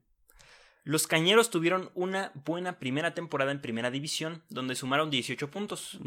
[0.84, 6.00] Los Cañeros tuvieron una buena primera temporada en primera división, donde sumaron 18 puntos.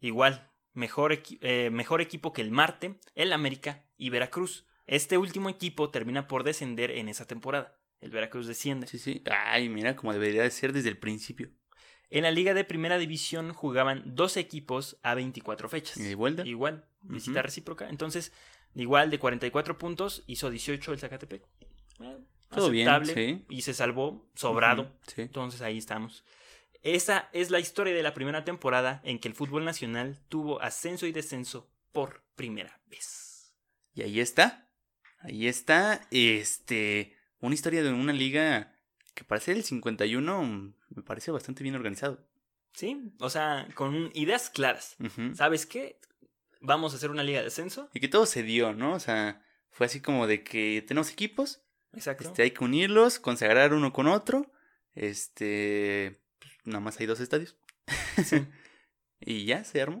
[0.00, 4.66] Igual, mejor, equi- eh, mejor equipo que el Marte, el América y Veracruz.
[4.86, 7.78] Este último equipo termina por descender en esa temporada.
[8.00, 8.86] El Veracruz desciende.
[8.86, 9.22] Sí, sí.
[9.30, 11.50] Ay, mira, como debería de ser desde el principio.
[12.10, 15.96] En la liga de primera división jugaban dos equipos a 24 fechas.
[15.96, 16.46] ¿Y de vuelta?
[16.46, 17.88] Igual, visita recíproca.
[17.88, 18.32] Entonces,
[18.74, 21.42] igual de 44 puntos, hizo 18 el Zacatepec.
[22.00, 22.18] Eh,
[22.50, 23.44] Todo bien, aceptable, sí.
[23.48, 24.92] Y se salvó, sobrado.
[25.06, 25.22] Sí.
[25.22, 26.24] Entonces ahí estamos.
[26.82, 31.06] Esa es la historia de la primera temporada en que el fútbol nacional tuvo ascenso
[31.06, 33.54] y descenso por primera vez.
[33.94, 34.68] Y ahí está.
[35.20, 36.06] Ahí está.
[36.10, 37.16] Este.
[37.40, 38.73] Una historia de una liga
[39.14, 42.26] que para ser el 51 mm, me parece bastante bien organizado.
[42.72, 43.12] ¿Sí?
[43.20, 44.96] O sea, con ideas claras.
[45.34, 46.00] ¿Sabes qué?
[46.60, 47.88] Vamos a hacer una liga de ascenso.
[47.94, 48.94] Y que todo se dio, ¿no?
[48.94, 52.24] O sea, fue así como de que tenemos equipos, Exacto.
[52.24, 54.50] este, hay que unirlos, consagrar uno con otro.
[54.94, 56.20] Este.
[56.40, 57.56] pues, Nada más hay dos estadios.
[58.24, 58.44] Sí,
[59.20, 60.00] Y ya se armó.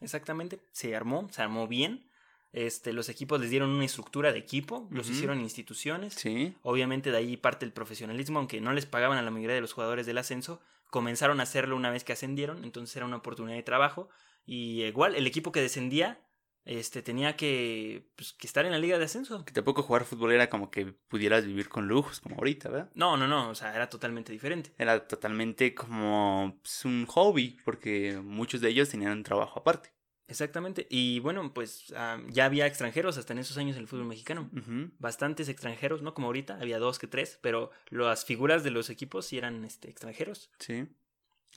[0.00, 0.60] exactamente.
[0.72, 2.10] Se armó, se armó bien.
[2.52, 6.14] Este, los equipos les dieron una estructura de equipo, los hicieron instituciones.
[6.14, 6.54] Sí.
[6.62, 9.72] Obviamente de ahí parte el profesionalismo, aunque no les pagaban a la mayoría de los
[9.72, 10.60] jugadores del ascenso,
[10.90, 14.10] comenzaron a hacerlo una vez que ascendieron, entonces era una oportunidad de trabajo.
[14.44, 16.20] Y igual, el equipo que descendía
[16.64, 19.44] este, tenía que, pues, que estar en la liga de ascenso.
[19.44, 22.90] Que tampoco jugar fútbol era como que pudieras vivir con lujos, como ahorita, ¿verdad?
[22.94, 24.72] No, no, no, o sea, era totalmente diferente.
[24.78, 29.92] Era totalmente como pues, un hobby, porque muchos de ellos tenían un trabajo aparte.
[30.28, 30.86] Exactamente.
[30.88, 34.50] Y bueno, pues ah, ya había extranjeros hasta en esos años en el fútbol mexicano.
[34.98, 39.26] Bastantes extranjeros, no como ahorita, había dos que tres, pero las figuras de los equipos
[39.26, 40.50] sí eran este, extranjeros.
[40.58, 40.88] Sí.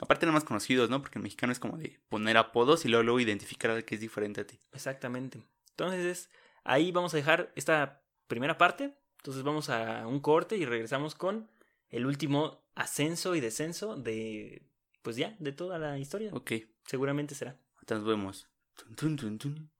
[0.00, 1.00] Aparte eran más conocidos, ¿no?
[1.00, 4.00] Porque el mexicano es como de poner apodos y luego, luego identificar al que es
[4.00, 4.60] diferente a ti.
[4.72, 5.42] Exactamente.
[5.70, 6.30] Entonces,
[6.64, 8.94] ahí vamos a dejar esta primera parte.
[9.18, 11.50] Entonces vamos a un corte y regresamos con
[11.88, 14.62] el último ascenso y descenso de,
[15.02, 16.30] pues ya, de toda la historia.
[16.32, 16.52] Ok,
[16.84, 17.58] Seguramente será.
[17.88, 18.48] nos vemos.
[18.76, 19.70] Tun, tun, tun, tun.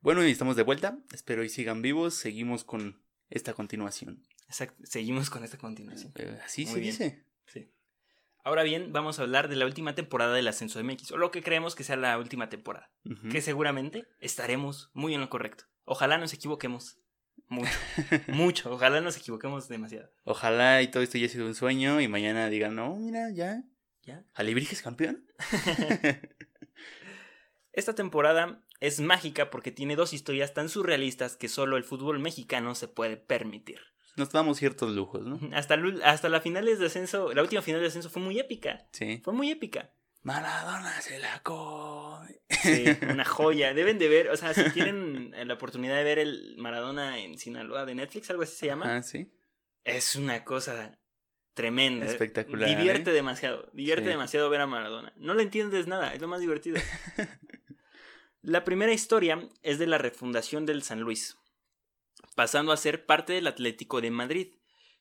[0.00, 0.98] Bueno, y estamos de vuelta.
[1.12, 2.14] Espero y sigan vivos.
[2.14, 4.22] Seguimos con esta continuación.
[4.46, 4.82] Exacto.
[4.84, 6.12] Seguimos con esta continuación.
[6.16, 6.92] Eh, así Muy se bien.
[6.92, 7.26] dice.
[7.46, 7.70] Sí.
[8.44, 11.30] Ahora bien, vamos a hablar de la última temporada del Ascenso de MX, o lo
[11.30, 12.92] que creemos que sea la última temporada,
[13.30, 15.64] que seguramente estaremos muy en lo correcto.
[15.84, 16.98] Ojalá nos equivoquemos
[17.48, 17.70] mucho,
[18.28, 20.10] mucho, ojalá nos equivoquemos demasiado.
[20.24, 23.64] Ojalá y todo esto haya sido un sueño y mañana digan, no, mira, ya.
[24.02, 24.26] ¿Ya?
[24.34, 25.24] ¿Alebrijes campeón?
[27.74, 32.74] Esta temporada es mágica porque tiene dos historias tan surrealistas que solo el fútbol mexicano
[32.74, 33.80] se puede permitir.
[34.16, 35.40] Nos damos ciertos lujos, ¿no?
[35.56, 39.20] Hasta, hasta la finales de ascenso, la última final de ascenso fue muy épica, Sí.
[39.24, 39.92] fue muy épica.
[40.22, 42.40] Maradona se la come.
[42.48, 43.74] Sí, una joya.
[43.74, 47.84] Deben de ver, o sea, si tienen la oportunidad de ver el Maradona en Sinaloa
[47.84, 49.30] de Netflix, algo así se llama, Ah, sí.
[49.82, 50.98] es una cosa
[51.52, 52.06] tremenda.
[52.06, 53.14] Espectacular, Divierte ¿eh?
[53.14, 54.10] demasiado, divierte Sí.
[54.10, 55.12] demasiado ver a Maradona.
[55.16, 56.76] No le entiendes nada, es lo más divertido.
[58.44, 61.36] la primera historia es de la refundación del San Luis,
[62.34, 64.48] pasando a ser parte del Atlético de Madrid.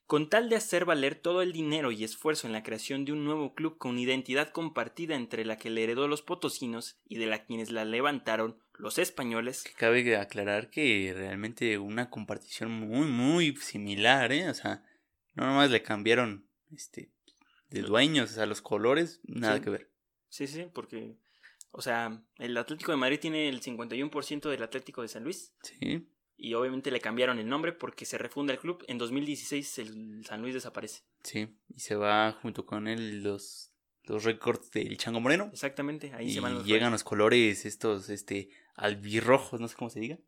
[0.06, 3.24] Con tal de hacer valer todo el dinero y esfuerzo en la creación de un
[3.24, 7.46] nuevo club con identidad compartida entre la que le heredó los potosinos y de la
[7.46, 14.34] quienes la levantaron los españoles, Que cabe aclarar que realmente una compartición muy, muy similar,
[14.34, 14.50] ¿eh?
[14.50, 14.84] O sea,
[15.36, 17.10] no nomás le cambiaron, este,
[17.70, 19.62] de dueños, o sea, los colores, nada Sí.
[19.62, 19.90] que ver.
[20.28, 21.16] Sí, sí, porque
[21.76, 25.56] O sea, el Atlético de Madrid tiene el 51% del Atlético de San Luis.
[25.64, 26.08] Sí.
[26.38, 28.84] Y obviamente le cambiaron el nombre porque se refunda el club.
[28.88, 31.02] En 2016 el San Luis desaparece.
[31.24, 31.48] Sí.
[31.74, 35.50] Y se va junto con él los, los récords del Chango Moreno.
[35.52, 39.90] Exactamente, ahí y se van los llegan los colores estos, este, albirrojos, no sé cómo
[39.90, 40.20] se diga.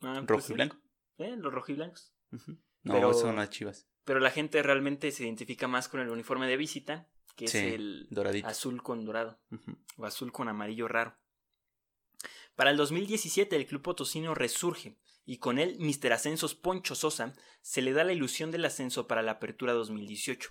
[0.00, 0.76] Ah, pues Rojo y blanco.
[1.18, 2.14] Eh, los rojiblancos.
[2.32, 2.52] Ujú.
[2.82, 3.86] No, Pero- son las chivas.
[4.04, 7.74] Pero la gente realmente se identifica más con el uniforme de visita, que Sí, es
[7.74, 8.48] el Doradito.
[8.48, 9.38] azul con dorado
[9.96, 11.16] o azul con amarillo raro.
[12.56, 16.12] Para el 2017 el club potosino resurge y con él Mr.
[16.14, 20.50] Ascensos Poncho Sosa se le da la ilusión del ascenso para la apertura 2018.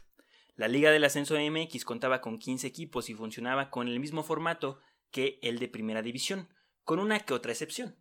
[0.56, 4.80] La Liga del Ascenso MX contaba con 15 equipos y funcionaba con el mismo formato
[5.12, 6.48] que el de Primera División,
[6.84, 7.98] con una que otra excepción.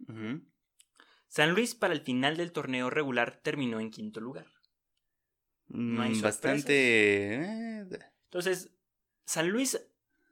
[1.28, 4.46] San Luis para el final del torneo regular terminó en quinto lugar.
[5.66, 7.86] No hay Mm, Bastante.
[8.34, 8.72] Entonces,
[9.26, 9.80] San Luis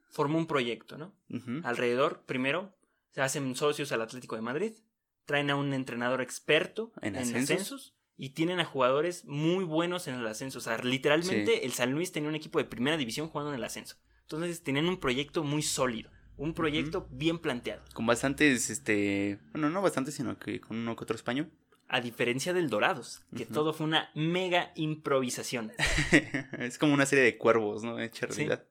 [0.09, 1.15] formó un proyecto, ¿no?
[1.63, 2.75] Alrededor, primero,
[3.11, 4.73] se hacen socios al Atlético de Madrid,
[5.23, 7.51] traen a un entrenador experto ¿En en, ascensos?
[7.51, 7.95] ascensos?
[8.17, 10.57] y tienen a jugadores muy buenos en el ascenso.
[10.57, 13.63] O sea, literalmente el San Luis tenía un equipo de primera división jugando en el
[13.63, 13.95] ascenso.
[14.23, 17.85] Entonces tenían un proyecto muy sólido, un proyecto bien planteado.
[17.93, 19.39] Con bastantes, este.
[19.53, 21.49] Bueno, no bastantes, sino que con uno que otro español.
[21.93, 25.71] A diferencia del Dorados, que todo fue una mega improvisación.
[26.57, 27.99] es como una serie de cuervos, ¿no?
[27.99, 28.33] Hecha Sí.
[28.37, 28.65] realidad.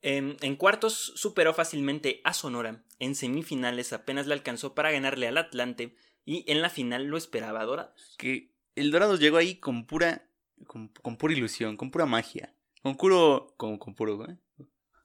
[0.00, 5.38] En, en cuartos superó fácilmente a Sonora, en semifinales apenas le alcanzó para ganarle al
[5.38, 8.14] Atlante y en la final lo esperaba a Dorados.
[8.18, 10.28] Que el Dorados llegó ahí con pura.
[10.68, 12.54] Con, con pura ilusión, con pura magia.
[12.82, 13.54] Con puro.
[13.56, 14.36] Con, con puro, ¿eh?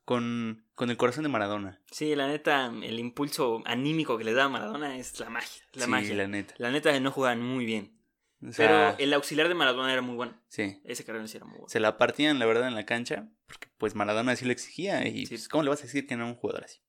[0.09, 1.79] Con, con el corazón de Maradona.
[1.91, 5.61] Sí, la neta, el impulso anímico que le da a Maradona es la magia.
[5.73, 6.15] La sí, magia.
[6.15, 6.27] la La...
[6.29, 6.71] neta.
[6.71, 7.95] neta no jugaban muy bien.
[8.41, 10.33] O sea, pero el auxiliar de Maradona era muy bueno.
[10.47, 10.81] sí.
[10.83, 11.69] Ese carrera sí era muy bueno.
[11.69, 13.29] Se la partían, la verdad, en la cancha.
[13.45, 15.07] Porque pues Maradona así lo exigía.
[15.07, 15.35] Y Sí.
[15.35, 16.79] pues, ¿cómo le vas a decir que no a un jugador así?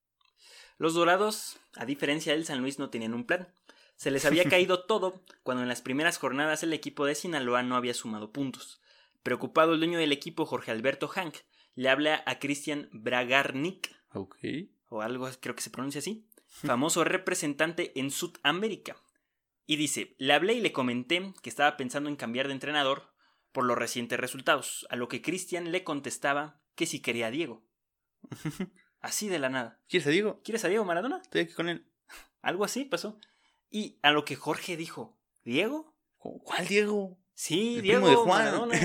[0.78, 3.52] Los Dorados, a diferencia del San Luis, no tenían un plan.
[3.96, 7.76] Se les había caído todo cuando en las primeras jornadas el equipo de Sinaloa no
[7.76, 8.80] había sumado puntos.
[9.22, 11.34] Preocupado el dueño del equipo, Jorge Alberto Hank,
[11.74, 14.36] le habla a Christian Bragarnik, Ok.
[14.88, 18.96] o algo creo que se pronuncia así, famoso representante en Sudamérica.
[19.66, 23.14] Y dice, le hablé y le comenté que estaba pensando en cambiar de entrenador
[23.52, 27.64] por los recientes resultados, a lo que Christian le contestaba que si quería a Diego.
[29.00, 29.80] Así de la nada.
[29.88, 30.40] ¿Quieres a Diego?
[30.44, 31.20] ¿Quieres a Diego Maradona?
[31.22, 31.86] Estoy aquí con él.
[32.42, 33.18] Algo así pasó.
[33.70, 35.96] Y a lo que Jorge dijo, ¿Diego?
[36.18, 37.18] ¿Cuál Diego?
[37.32, 38.44] Sí, El Diego primo de Juan.
[38.44, 38.78] Maradona.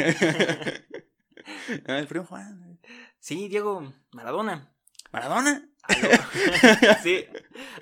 [1.88, 2.75] Ah, el primo Juan.
[3.26, 4.72] Sí, Diego Maradona.
[5.12, 5.68] ¿Maradona?
[5.82, 6.10] A lo,
[7.04, 7.26] sí,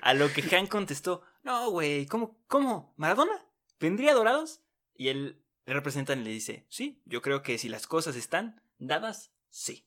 [0.01, 2.93] a lo que Han contestó, no, güey, ¿cómo, ¿cómo?
[2.95, 3.45] ¿Maradona?
[3.77, 4.62] ¿Vendría Dorados?
[4.95, 9.86] Y el representante le dice, sí, yo creo que si las cosas están dadas, sí.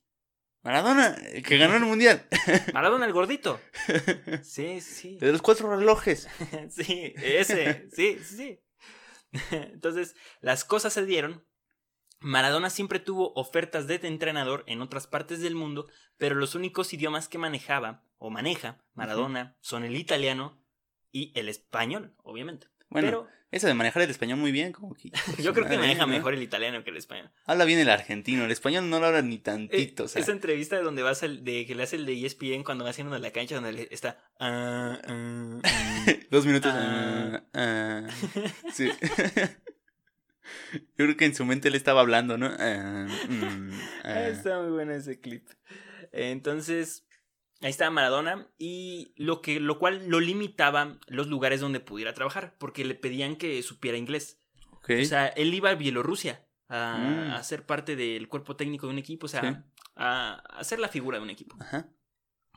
[0.63, 2.29] Maradona, el que ganó el mundial.
[2.75, 3.59] Maradona el gordito.
[4.43, 5.17] Sí, sí.
[5.17, 6.29] De los cuatro relojes.
[6.69, 8.61] Sí, ese, sí, sí.
[9.51, 11.46] Entonces, las cosas se dieron.
[12.21, 17.29] Maradona siempre tuvo ofertas de entrenador en otras partes del mundo, pero los únicos idiomas
[17.29, 20.59] que manejaba o maneja Maradona son el italiano
[21.13, 22.69] y el español, obviamente.
[22.89, 25.11] Bueno, pero eso de manejar el español muy bien, como que.
[25.43, 27.31] yo creo que maneja mejor el italiano que el español.
[27.45, 30.05] Habla bien el argentino, el español no lo habla ni Eh, tantito.
[30.05, 32.85] o sea, Esa entrevista donde vas al, de que le hace el de ESPN cuando
[32.85, 35.63] va haciendo la cancha donde le- está ah, ah, ah.
[36.31, 36.73] Dos minutos.
[38.73, 38.89] Sí.
[40.73, 42.51] Yo creo que en su mente le estaba hablando, ¿no?
[42.59, 43.71] Ah, mm,
[44.05, 44.29] ah.
[44.29, 45.47] Está muy bueno ese clip.
[46.13, 47.07] Entonces,
[47.61, 52.57] ahí estaba Maradona y lo que lo cual lo limitaba los lugares donde pudiera trabajar
[52.59, 54.41] porque le pedían que supiera inglés.
[54.89, 57.31] O sea, él iba a Bielorrusia a, Mm.
[57.33, 59.81] a ser parte del cuerpo técnico de un equipo, o sea, Sí.
[59.97, 61.57] a, a ser la figura de un equipo.
[61.61, 61.89] Ajá.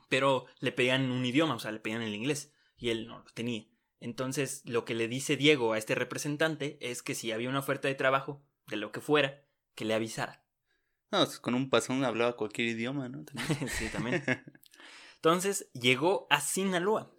[0.08, 3.24] Pero le pedían un idioma, o sea, le pedían el inglés y él no lo
[3.32, 3.64] tenía.
[4.00, 7.88] Entonces, lo que le dice Diego a este representante es que si había una oferta
[7.88, 9.42] de trabajo, de lo que fuera,
[9.74, 10.42] que le avisara.
[11.10, 13.24] No, pues, con un pasón hablaba cualquier idioma, ¿no?
[13.24, 13.68] También.
[13.68, 14.24] sí, también.
[15.16, 17.12] Entonces llegó a Sinaloa.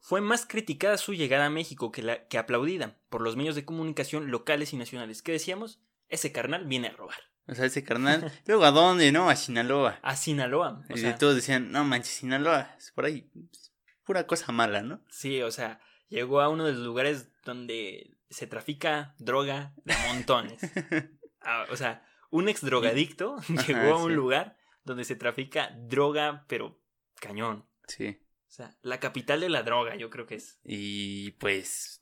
[0.00, 3.64] Fue más criticada su llegada a México que, la, que aplaudida por los medios de
[3.64, 5.22] comunicación locales y nacionales.
[5.22, 5.80] ¿Qué decíamos?
[6.08, 7.18] Ese carnal viene a robar.
[7.48, 8.30] O sea, ese carnal.
[8.46, 9.10] Luego, ¿a dónde?
[9.10, 9.98] No, a Sinaloa.
[10.02, 10.84] A Sinaloa.
[10.90, 12.74] O y sea, todos decían, no manches, Sinaloa.
[12.78, 13.30] Es por ahí.
[13.52, 13.72] es
[14.04, 15.00] Pura cosa mala, ¿no?
[15.08, 20.60] sí, o sea, llegó a uno de los lugares donde se trafica droga de montones.
[21.48, 23.36] Ah, o sea, un ex drogadicto
[23.68, 24.16] llegó a un sí.
[24.16, 26.82] lugar donde se trafica droga, pero
[27.20, 27.68] cañón.
[27.86, 28.18] Sí.
[28.48, 30.58] O sea, la capital de la droga, yo creo que es.
[30.64, 32.00] Y pues.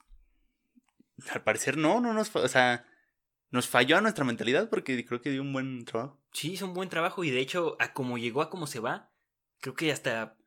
[1.29, 2.35] Al parecer no, no nos.
[2.35, 2.87] O sea,
[3.51, 6.19] nos falló a nuestra mentalidad porque creo que dio un buen trabajo.
[6.31, 9.11] Sí, hizo un buen trabajo y de hecho, a como llegó, a como se va,
[9.59, 10.37] creo que hasta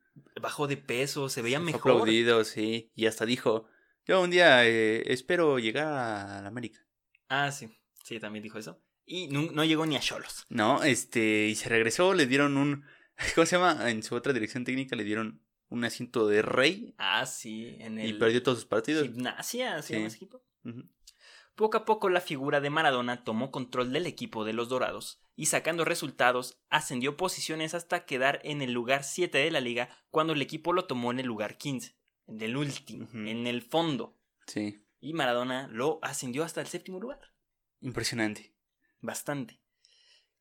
[0.40, 1.92] bajó de peso, se veía mejor.
[1.92, 2.90] aplaudido, sí.
[2.94, 3.66] Y hasta dijo,
[4.06, 6.80] yo un día eh, espero llegar a la América.
[7.28, 7.68] Ah, sí,
[8.04, 8.82] sí, también dijo eso.
[9.04, 10.44] Y no, no llegó ni a Cholos.
[10.48, 12.84] No, este, y se regresó, le dieron un,
[13.34, 13.90] ¿cómo se llama?
[13.90, 18.08] En su otra dirección técnica le dieron un asiento de rey Ah, sí, en el
[18.10, 19.02] y perdió todos sus partidos.
[19.04, 20.02] gimnasia, ¿se Sí.
[20.02, 20.42] ese equipo?
[20.64, 20.88] Ujú.
[21.58, 25.46] Poco a poco la figura de Maradona tomó control del equipo de los Dorados y
[25.46, 30.40] sacando resultados ascendió posiciones hasta quedar en el lugar 7 de la liga cuando el
[30.40, 31.96] equipo lo tomó en el lugar 15,
[32.28, 34.16] en el último, en el fondo.
[34.46, 37.18] Sí, Y Maradona lo ascendió hasta el séptimo lugar.
[37.80, 38.54] impresionante.
[39.00, 39.60] Bastante.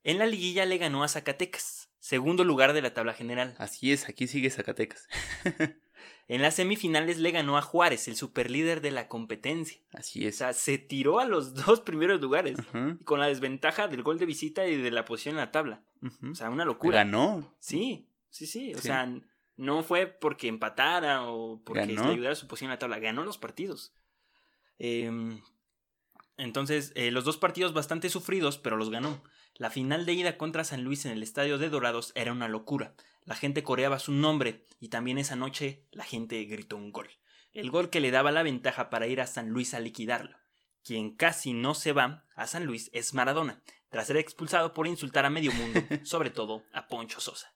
[0.04, 3.56] En la liguilla le ganó a Zacatecas, segundo lugar de la tabla general.
[3.58, 5.08] Así es, aquí sigue Zacatecas.
[6.28, 9.80] En las semifinales le ganó a Juárez, el superlíder de la competencia.
[9.94, 10.38] Así O es.
[10.38, 12.58] sea, se tiró a los dos primeros lugares,
[13.06, 15.82] con la desventaja del gol de visita y de la posición en la tabla.
[16.30, 16.98] O sea, una locura.
[17.00, 17.56] Ganó.
[17.60, 18.74] Sí, sí, sí.
[18.74, 18.84] O Sí.
[18.88, 19.10] sea,
[19.56, 23.00] no fue porque empatara o porque le ayudara a su posición en la tabla.
[23.00, 23.94] Ganó los partidos.
[24.80, 25.42] Em,
[26.38, 29.24] entonces, eh, los dos partidos bastante sufridos, pero los ganó.
[29.58, 32.94] La final de ida contra San Luis en el estadio de Dorados era una locura.
[33.26, 37.10] La gente coreaba su nombre y también esa noche la gente gritó un gol.
[37.54, 40.38] El gol que le daba la ventaja para ir a San Luis a liquidarlo.
[40.84, 45.26] Quien casi no se va a San Luis es Maradona, tras ser expulsado por insultar
[45.26, 47.56] a medio mundo, sobre todo a Poncho Sosa.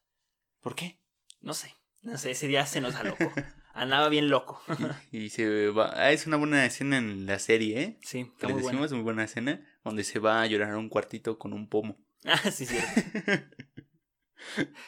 [0.59, 0.99] ¿Por qué?
[1.39, 3.31] No sé, no sé, ese día se nos da loco.
[3.73, 4.61] Andaba bien loco.
[5.11, 5.91] Y se va.
[5.95, 7.99] Ah, es una buena escena en la serie, ¿eh?
[8.03, 11.37] Sí, está muy decimos muy buena escena, donde se va a llorar a un cuartito
[11.37, 11.97] con un pomo.
[12.25, 12.91] Ah, sí, cierto.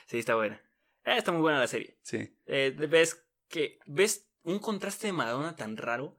[0.07, 0.55] Sí, está buena.
[1.05, 1.97] Eh, está muy buena la serie.
[2.01, 2.35] Sí.
[2.47, 6.17] Eh, ves que ves un contraste de Maradona tan raro.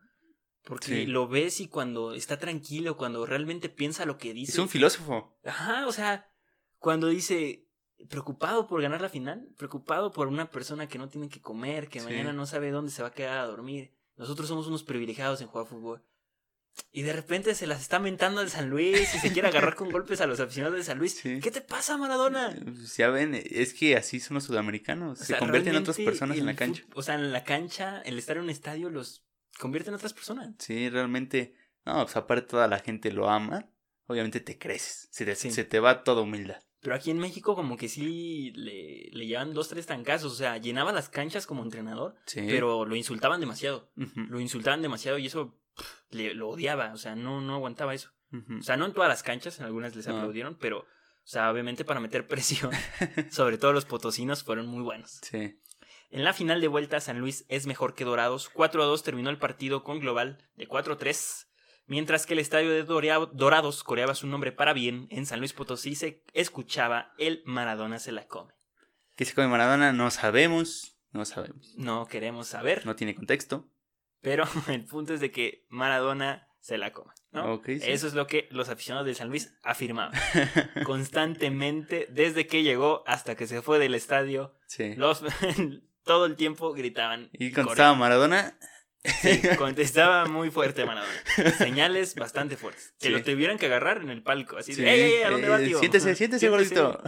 [0.63, 1.07] Porque Sí.
[1.07, 4.53] lo ves y cuando está tranquilo, cuando realmente piensa lo que dice.
[4.53, 5.37] Es un filósofo.
[5.45, 6.31] Ajá, o sea,
[6.79, 7.67] cuando dice
[8.09, 12.01] preocupado por ganar la final, preocupado por una persona que no tiene que comer, que
[12.01, 12.07] Sí.
[12.07, 13.95] mañana no sabe dónde se va a quedar a dormir.
[14.17, 16.03] Nosotros somos unos privilegiados en jugar fútbol.
[16.91, 19.91] Y de repente se las está mentando al San Luis y se quiere agarrar con
[19.93, 21.15] golpes a los aficionados de San Luis.
[21.15, 21.39] Sí.
[21.41, 22.53] ¿Qué te pasa, Maradona?
[22.97, 25.21] Ya ven, es que así son los sudamericanos.
[25.21, 26.83] O se convierten en otras personas en la cancha.
[26.95, 29.25] O sea, en la cancha, el estar en un estadio los
[29.61, 30.53] convierte en otras personas.
[30.59, 31.55] Sí, realmente.
[31.87, 33.69] No, pues aparte toda la gente lo ama.
[34.07, 35.09] Obviamente te creces.
[35.13, 35.51] Se te, Sí.
[35.53, 36.61] se te va toda humildad.
[36.85, 40.31] Pero aquí en México como que sí le, le llevan dos, tres tancazos.
[40.31, 42.43] O sea, llenaba las canchas como entrenador, Sí.
[42.47, 43.91] pero lo insultaban demasiado.
[43.97, 46.93] Lo insultaban demasiado y eso pff, le, lo odiaba.
[46.93, 48.11] O sea, no, no aguantaba eso.
[48.59, 50.87] O sea, no en todas las canchas, en algunas les aplaudieron, pero, o
[51.23, 52.71] sea, obviamente para meter presión,
[53.31, 55.21] sobre todo los potosinos, fueron muy buenos.
[55.23, 55.59] Sí.
[56.11, 58.49] En la final de vuelta, San Luis es mejor que Dorados.
[58.51, 61.44] 4 a 2 terminó el partido con global de 4 a 3.
[61.87, 65.95] Mientras que el estadio de Dorados coreaba su nombre para bien, en San Luis Potosí
[65.95, 68.55] se escuchaba el Maradona se la come.
[69.17, 69.93] ¿Qué se come Maradona?
[69.93, 70.97] No sabemos.
[71.13, 71.75] No sabemos.
[71.77, 73.69] No queremos saber, No tiene contexto.
[74.21, 77.13] pero el punto es de que Maradona se la come.
[77.31, 77.55] ¿no?
[77.55, 77.81] Ok, sí.
[77.83, 80.13] Eso es lo que los aficionados de San Luis afirmaban
[80.85, 84.57] constantemente desde que llegó hasta que se fue del estadio.
[84.67, 84.95] Sí.
[84.95, 85.23] Los,
[86.05, 87.29] todo el tiempo gritaban.
[87.33, 88.59] Y contestaba Maradona.
[89.05, 91.13] Sí, contestaba muy fuerte Maradona.
[91.59, 92.95] Señales bastante fuertes.
[92.99, 93.13] Que Sí.
[93.13, 94.57] lo tuvieran que agarrar en el palco.
[94.57, 94.89] Así de, Sí.
[94.89, 95.79] ¡Ey, ¿a dónde va, Eh, tío?
[95.79, 97.01] Siéntese, siéntese, gordito.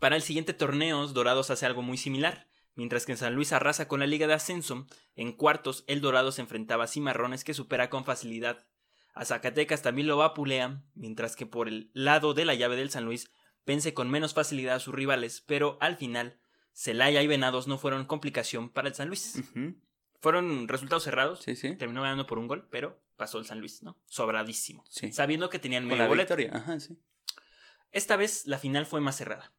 [0.00, 2.48] Para el siguiente torneo, Dorados hace algo muy similar.
[2.74, 6.32] Mientras que en San Luis arrasa con la Liga de Ascenso, en cuartos el Dorado
[6.32, 8.66] se enfrentaba a Cimarrones que supera con facilidad.
[9.14, 13.04] A Zacatecas también lo vapulea, mientras que por el lado de la llave del San
[13.04, 13.30] Luis
[13.66, 16.40] vence con menos facilidad a sus rivales, pero al final
[16.72, 19.34] Celaya y Venados no fueron complicación para el San Luis.
[20.22, 21.74] Fueron resultados cerrados, Sí, sí.
[21.74, 23.98] terminó ganando por un gol, pero pasó el San Luis, ¿no?
[24.06, 24.84] Sobradísimo.
[24.88, 25.12] Sí.
[25.12, 26.36] Sabiendo que tenían medio boleto.
[26.52, 26.96] Ajá, sí.
[27.90, 29.52] Esta vez la final fue más cerrada.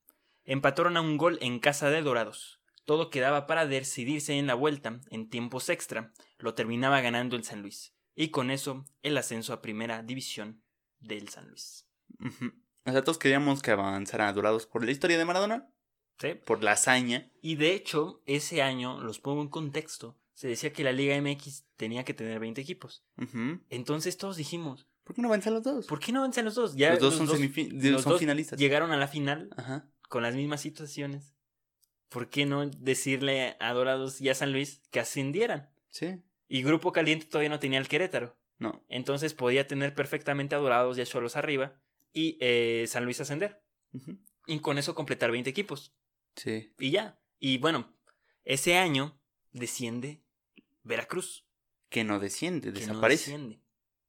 [0.46, 2.62] Empataron a un gol en casa de Dorados.
[2.86, 7.62] Todo quedaba para decidirse en la vuelta, en tiempos extra, lo terminaba ganando el San
[7.62, 7.94] Luis.
[8.16, 10.64] Y con eso, el ascenso a primera división
[11.02, 11.88] del San Luis.
[12.20, 12.54] Ujú.
[12.86, 15.70] O sea, todos queríamos que avanzara Dorados por la historia de Maradona,
[16.20, 16.36] ¿Sí?
[16.46, 17.30] por la hazaña.
[17.42, 21.66] Y de hecho, ese año, los pongo en contexto, se decía que la Liga MX
[21.76, 23.06] tenía que tener 20 equipos.
[23.70, 25.86] Entonces todos dijimos, ¿Por qué no avanzan los dos?
[25.86, 26.76] ¿por qué no avanzan los dos?
[26.76, 28.58] Ya los dos son, los dos finalistas.
[28.58, 29.90] llegaron a la final Ajá.
[30.10, 31.36] con las mismas situaciones.
[32.10, 35.70] ¿Por qué no decirle a Dorados y a San Luis que ascendieran?
[35.90, 36.22] Sí.
[36.48, 38.38] Y Grupo Caliente todavía no tenía el Querétaro.
[38.60, 38.86] No.
[38.88, 41.82] Entonces podía tener perfectamente a Dorados y a Cholos arriba
[42.14, 43.62] y eh, San Luis ascender.
[44.46, 45.94] Y con eso completar 20 equipos.
[46.36, 46.74] Sí.
[46.80, 47.20] Y ya.
[47.40, 47.94] Y bueno,
[48.46, 49.20] ese año
[49.52, 50.23] desciende
[50.84, 51.46] Veracruz.
[51.90, 53.32] Que no desciende, que no desaparece.
[53.32, 53.60] desciende.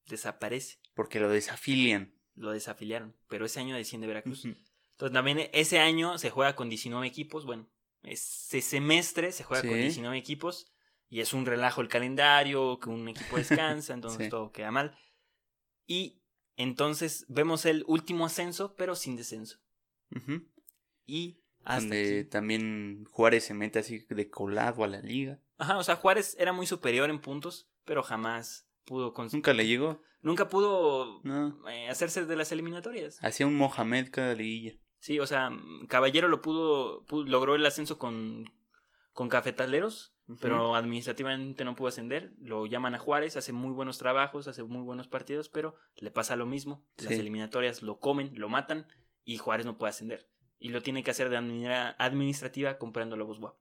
[0.07, 0.79] Desaparece.
[0.95, 2.14] porque lo desafilian.
[2.35, 3.16] Lo desafiliaron.
[3.29, 4.45] Pero ese año desciende Veracruz.
[4.45, 7.45] Entonces también ese año se juega con 19 equipos.
[7.47, 7.68] Bueno,
[8.03, 9.79] ese semestre se juega con Sí.
[9.81, 10.70] 19 equipos
[11.09, 14.31] y es un relajo el calendario, que un equipo descansa, entonces Sí.
[14.31, 14.97] todo queda mal.
[15.87, 16.20] Y
[16.57, 19.59] entonces vemos el último ascenso, pero sin descenso.
[21.07, 25.41] Y hasta Donde aquí- también Juárez se mete así de colado a la liga.
[25.64, 29.66] Ajá, o sea, Juárez era muy superior en puntos, pero jamás pudo cons- Nunca le
[29.66, 30.02] llegó.
[30.20, 31.56] nunca pudo No.
[31.70, 33.18] eh, hacerse de las eliminatorias.
[33.22, 34.74] Hacía un Mohamed cada liguilla.
[34.98, 35.50] Sí, o sea,
[35.88, 38.44] Caballero lo pudo, pu- logró el ascenso con,
[39.12, 42.32] con Cafetaleros, pero administrativamente no pudo ascender.
[42.40, 46.36] Lo llaman a Juárez, hace muy buenos trabajos, hace muy buenos partidos, pero le pasa
[46.36, 46.86] lo mismo.
[46.96, 48.86] Las eliminatorias lo comen, lo matan
[49.24, 50.28] y Juárez no puede ascender.
[50.58, 53.56] Y lo tiene que hacer de manera administrativa comprando Lobos WAP.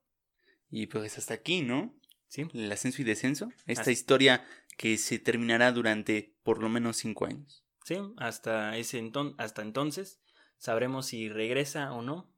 [0.76, 1.94] Y pues hasta aquí, ¿no?
[2.26, 2.48] ¿Sí?
[2.52, 3.48] El ascenso y descenso.
[3.64, 4.44] Esta historia
[4.76, 7.64] que se terminará durante por lo menos cinco años.
[7.84, 10.20] Sí, hasta, ese enton hasta entonces
[10.58, 12.28] sabremos si regresa o no.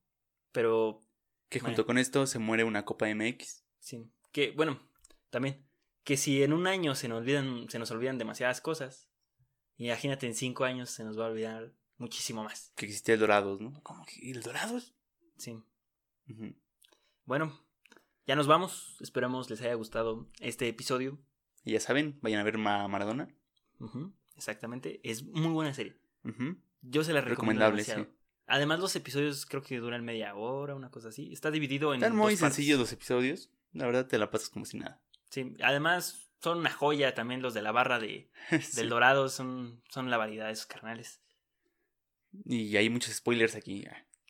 [0.53, 1.01] Pero
[1.49, 1.77] Que Bueno.
[1.77, 3.65] junto con esto se muere una Copa MX.
[3.79, 4.87] Sí, que bueno,
[5.31, 5.67] también,
[6.05, 9.09] que si en un año se nos olvidan, se nos olvidan demasiadas cosas,
[9.79, 12.71] imagínate en cinco años se nos va a olvidar muchísimo más.
[12.77, 13.81] Que existía el Dorados, ¿no?
[13.83, 14.93] ¿Cómo que el Dorados?
[15.39, 15.63] Sí.
[17.25, 17.66] Bueno,
[18.27, 18.97] ya nos vamos.
[19.01, 21.19] Esperamos les haya gustado este episodio.
[21.65, 23.29] Y ya saben, vayan a ver Ma- Maradona.
[24.37, 25.01] Exactamente.
[25.03, 25.97] Es muy buena serie.
[26.83, 28.05] Yo se la recomiendo Recomendable, demasiado.
[28.05, 28.11] sí.
[28.49, 31.33] Además, los episodios creo que duran media hora, una cosa así.
[31.33, 32.01] Está dividido en.
[32.03, 33.51] Están muy dos sencillos los episodios.
[33.73, 35.01] La verdad te la pasas como si nada.
[35.31, 38.77] Sí, además son una joya también los de la barra de, Sí.
[38.77, 39.29] del Dorado.
[39.29, 41.21] Son, son la variedad de esos carnales.
[42.45, 43.85] Y hay muchos spoilers aquí.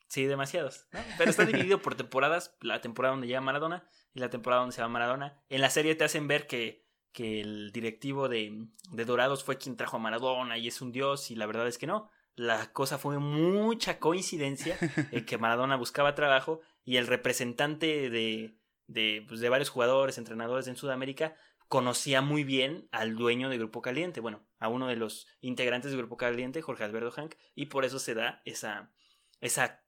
[0.08, 0.86] Sí, demasiados.
[0.92, 1.00] ¿no?
[1.18, 2.56] Pero está dividido por temporadas.
[2.60, 5.40] La temporada donde llega Maradona y la temporada donde se va Maradona.
[5.48, 9.76] En la serie te hacen ver que, que el directivo de, de Dorados fue quien
[9.76, 11.30] trajo a Maradona y es un dios.
[11.30, 12.10] Y la verdad es que no.
[12.34, 14.76] La cosa fue mucha coincidencia
[15.10, 20.68] en que Maradona buscaba trabajo y el representante de, de, pues, de varios jugadores, entrenadores
[20.68, 21.34] en Sudamérica,
[21.68, 25.96] conocía muy bien al dueño de Grupo Caliente, bueno, a uno de los integrantes de
[25.96, 28.92] Grupo Caliente, Jorge Alberto Hank, y por eso se da esa,
[29.40, 29.84] esa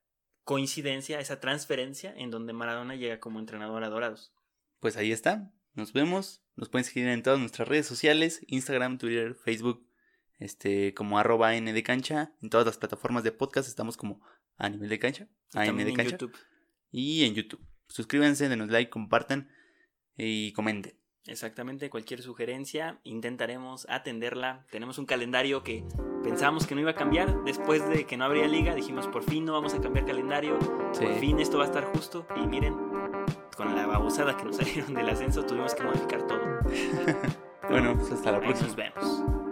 [0.49, 4.33] coincidencia, esa transferencia en donde Maradona llega como entrenador a Dorados.
[4.79, 5.53] Pues ahí está.
[5.75, 6.41] Nos vemos.
[6.55, 8.41] Nos pueden seguir en todas nuestras redes sociales.
[8.47, 9.85] Instagram, Twitter, Facebook.
[10.39, 12.33] Este, como arroba N de cancha.
[12.41, 14.25] En todas las plataformas de podcast estamos como
[14.57, 15.27] a nivel de cancha.
[15.51, 16.11] También de en cancha.
[16.13, 16.35] YouTube.
[16.91, 17.63] Y en YouTube.
[17.87, 19.51] Suscríbanse, denos like, compartan
[20.17, 20.98] y comenten.
[21.29, 24.65] Exactamente, cualquier sugerencia intentaremos atenderla.
[24.71, 25.83] Tenemos un calendario que
[26.23, 27.43] pensamos que no iba a cambiar.
[27.43, 30.57] Después de que no habría liga, dijimos por fin no vamos a cambiar calendario.
[30.91, 31.05] Sí.
[31.05, 32.25] Por fin esto va a estar justo.
[32.35, 32.75] Y miren,
[33.55, 36.41] con la babosada que nos salieron del ascenso, tuvimos que modificar todo.
[37.69, 38.67] Bueno, pues hasta la Ahí próxima.
[38.67, 39.48] nos vemos.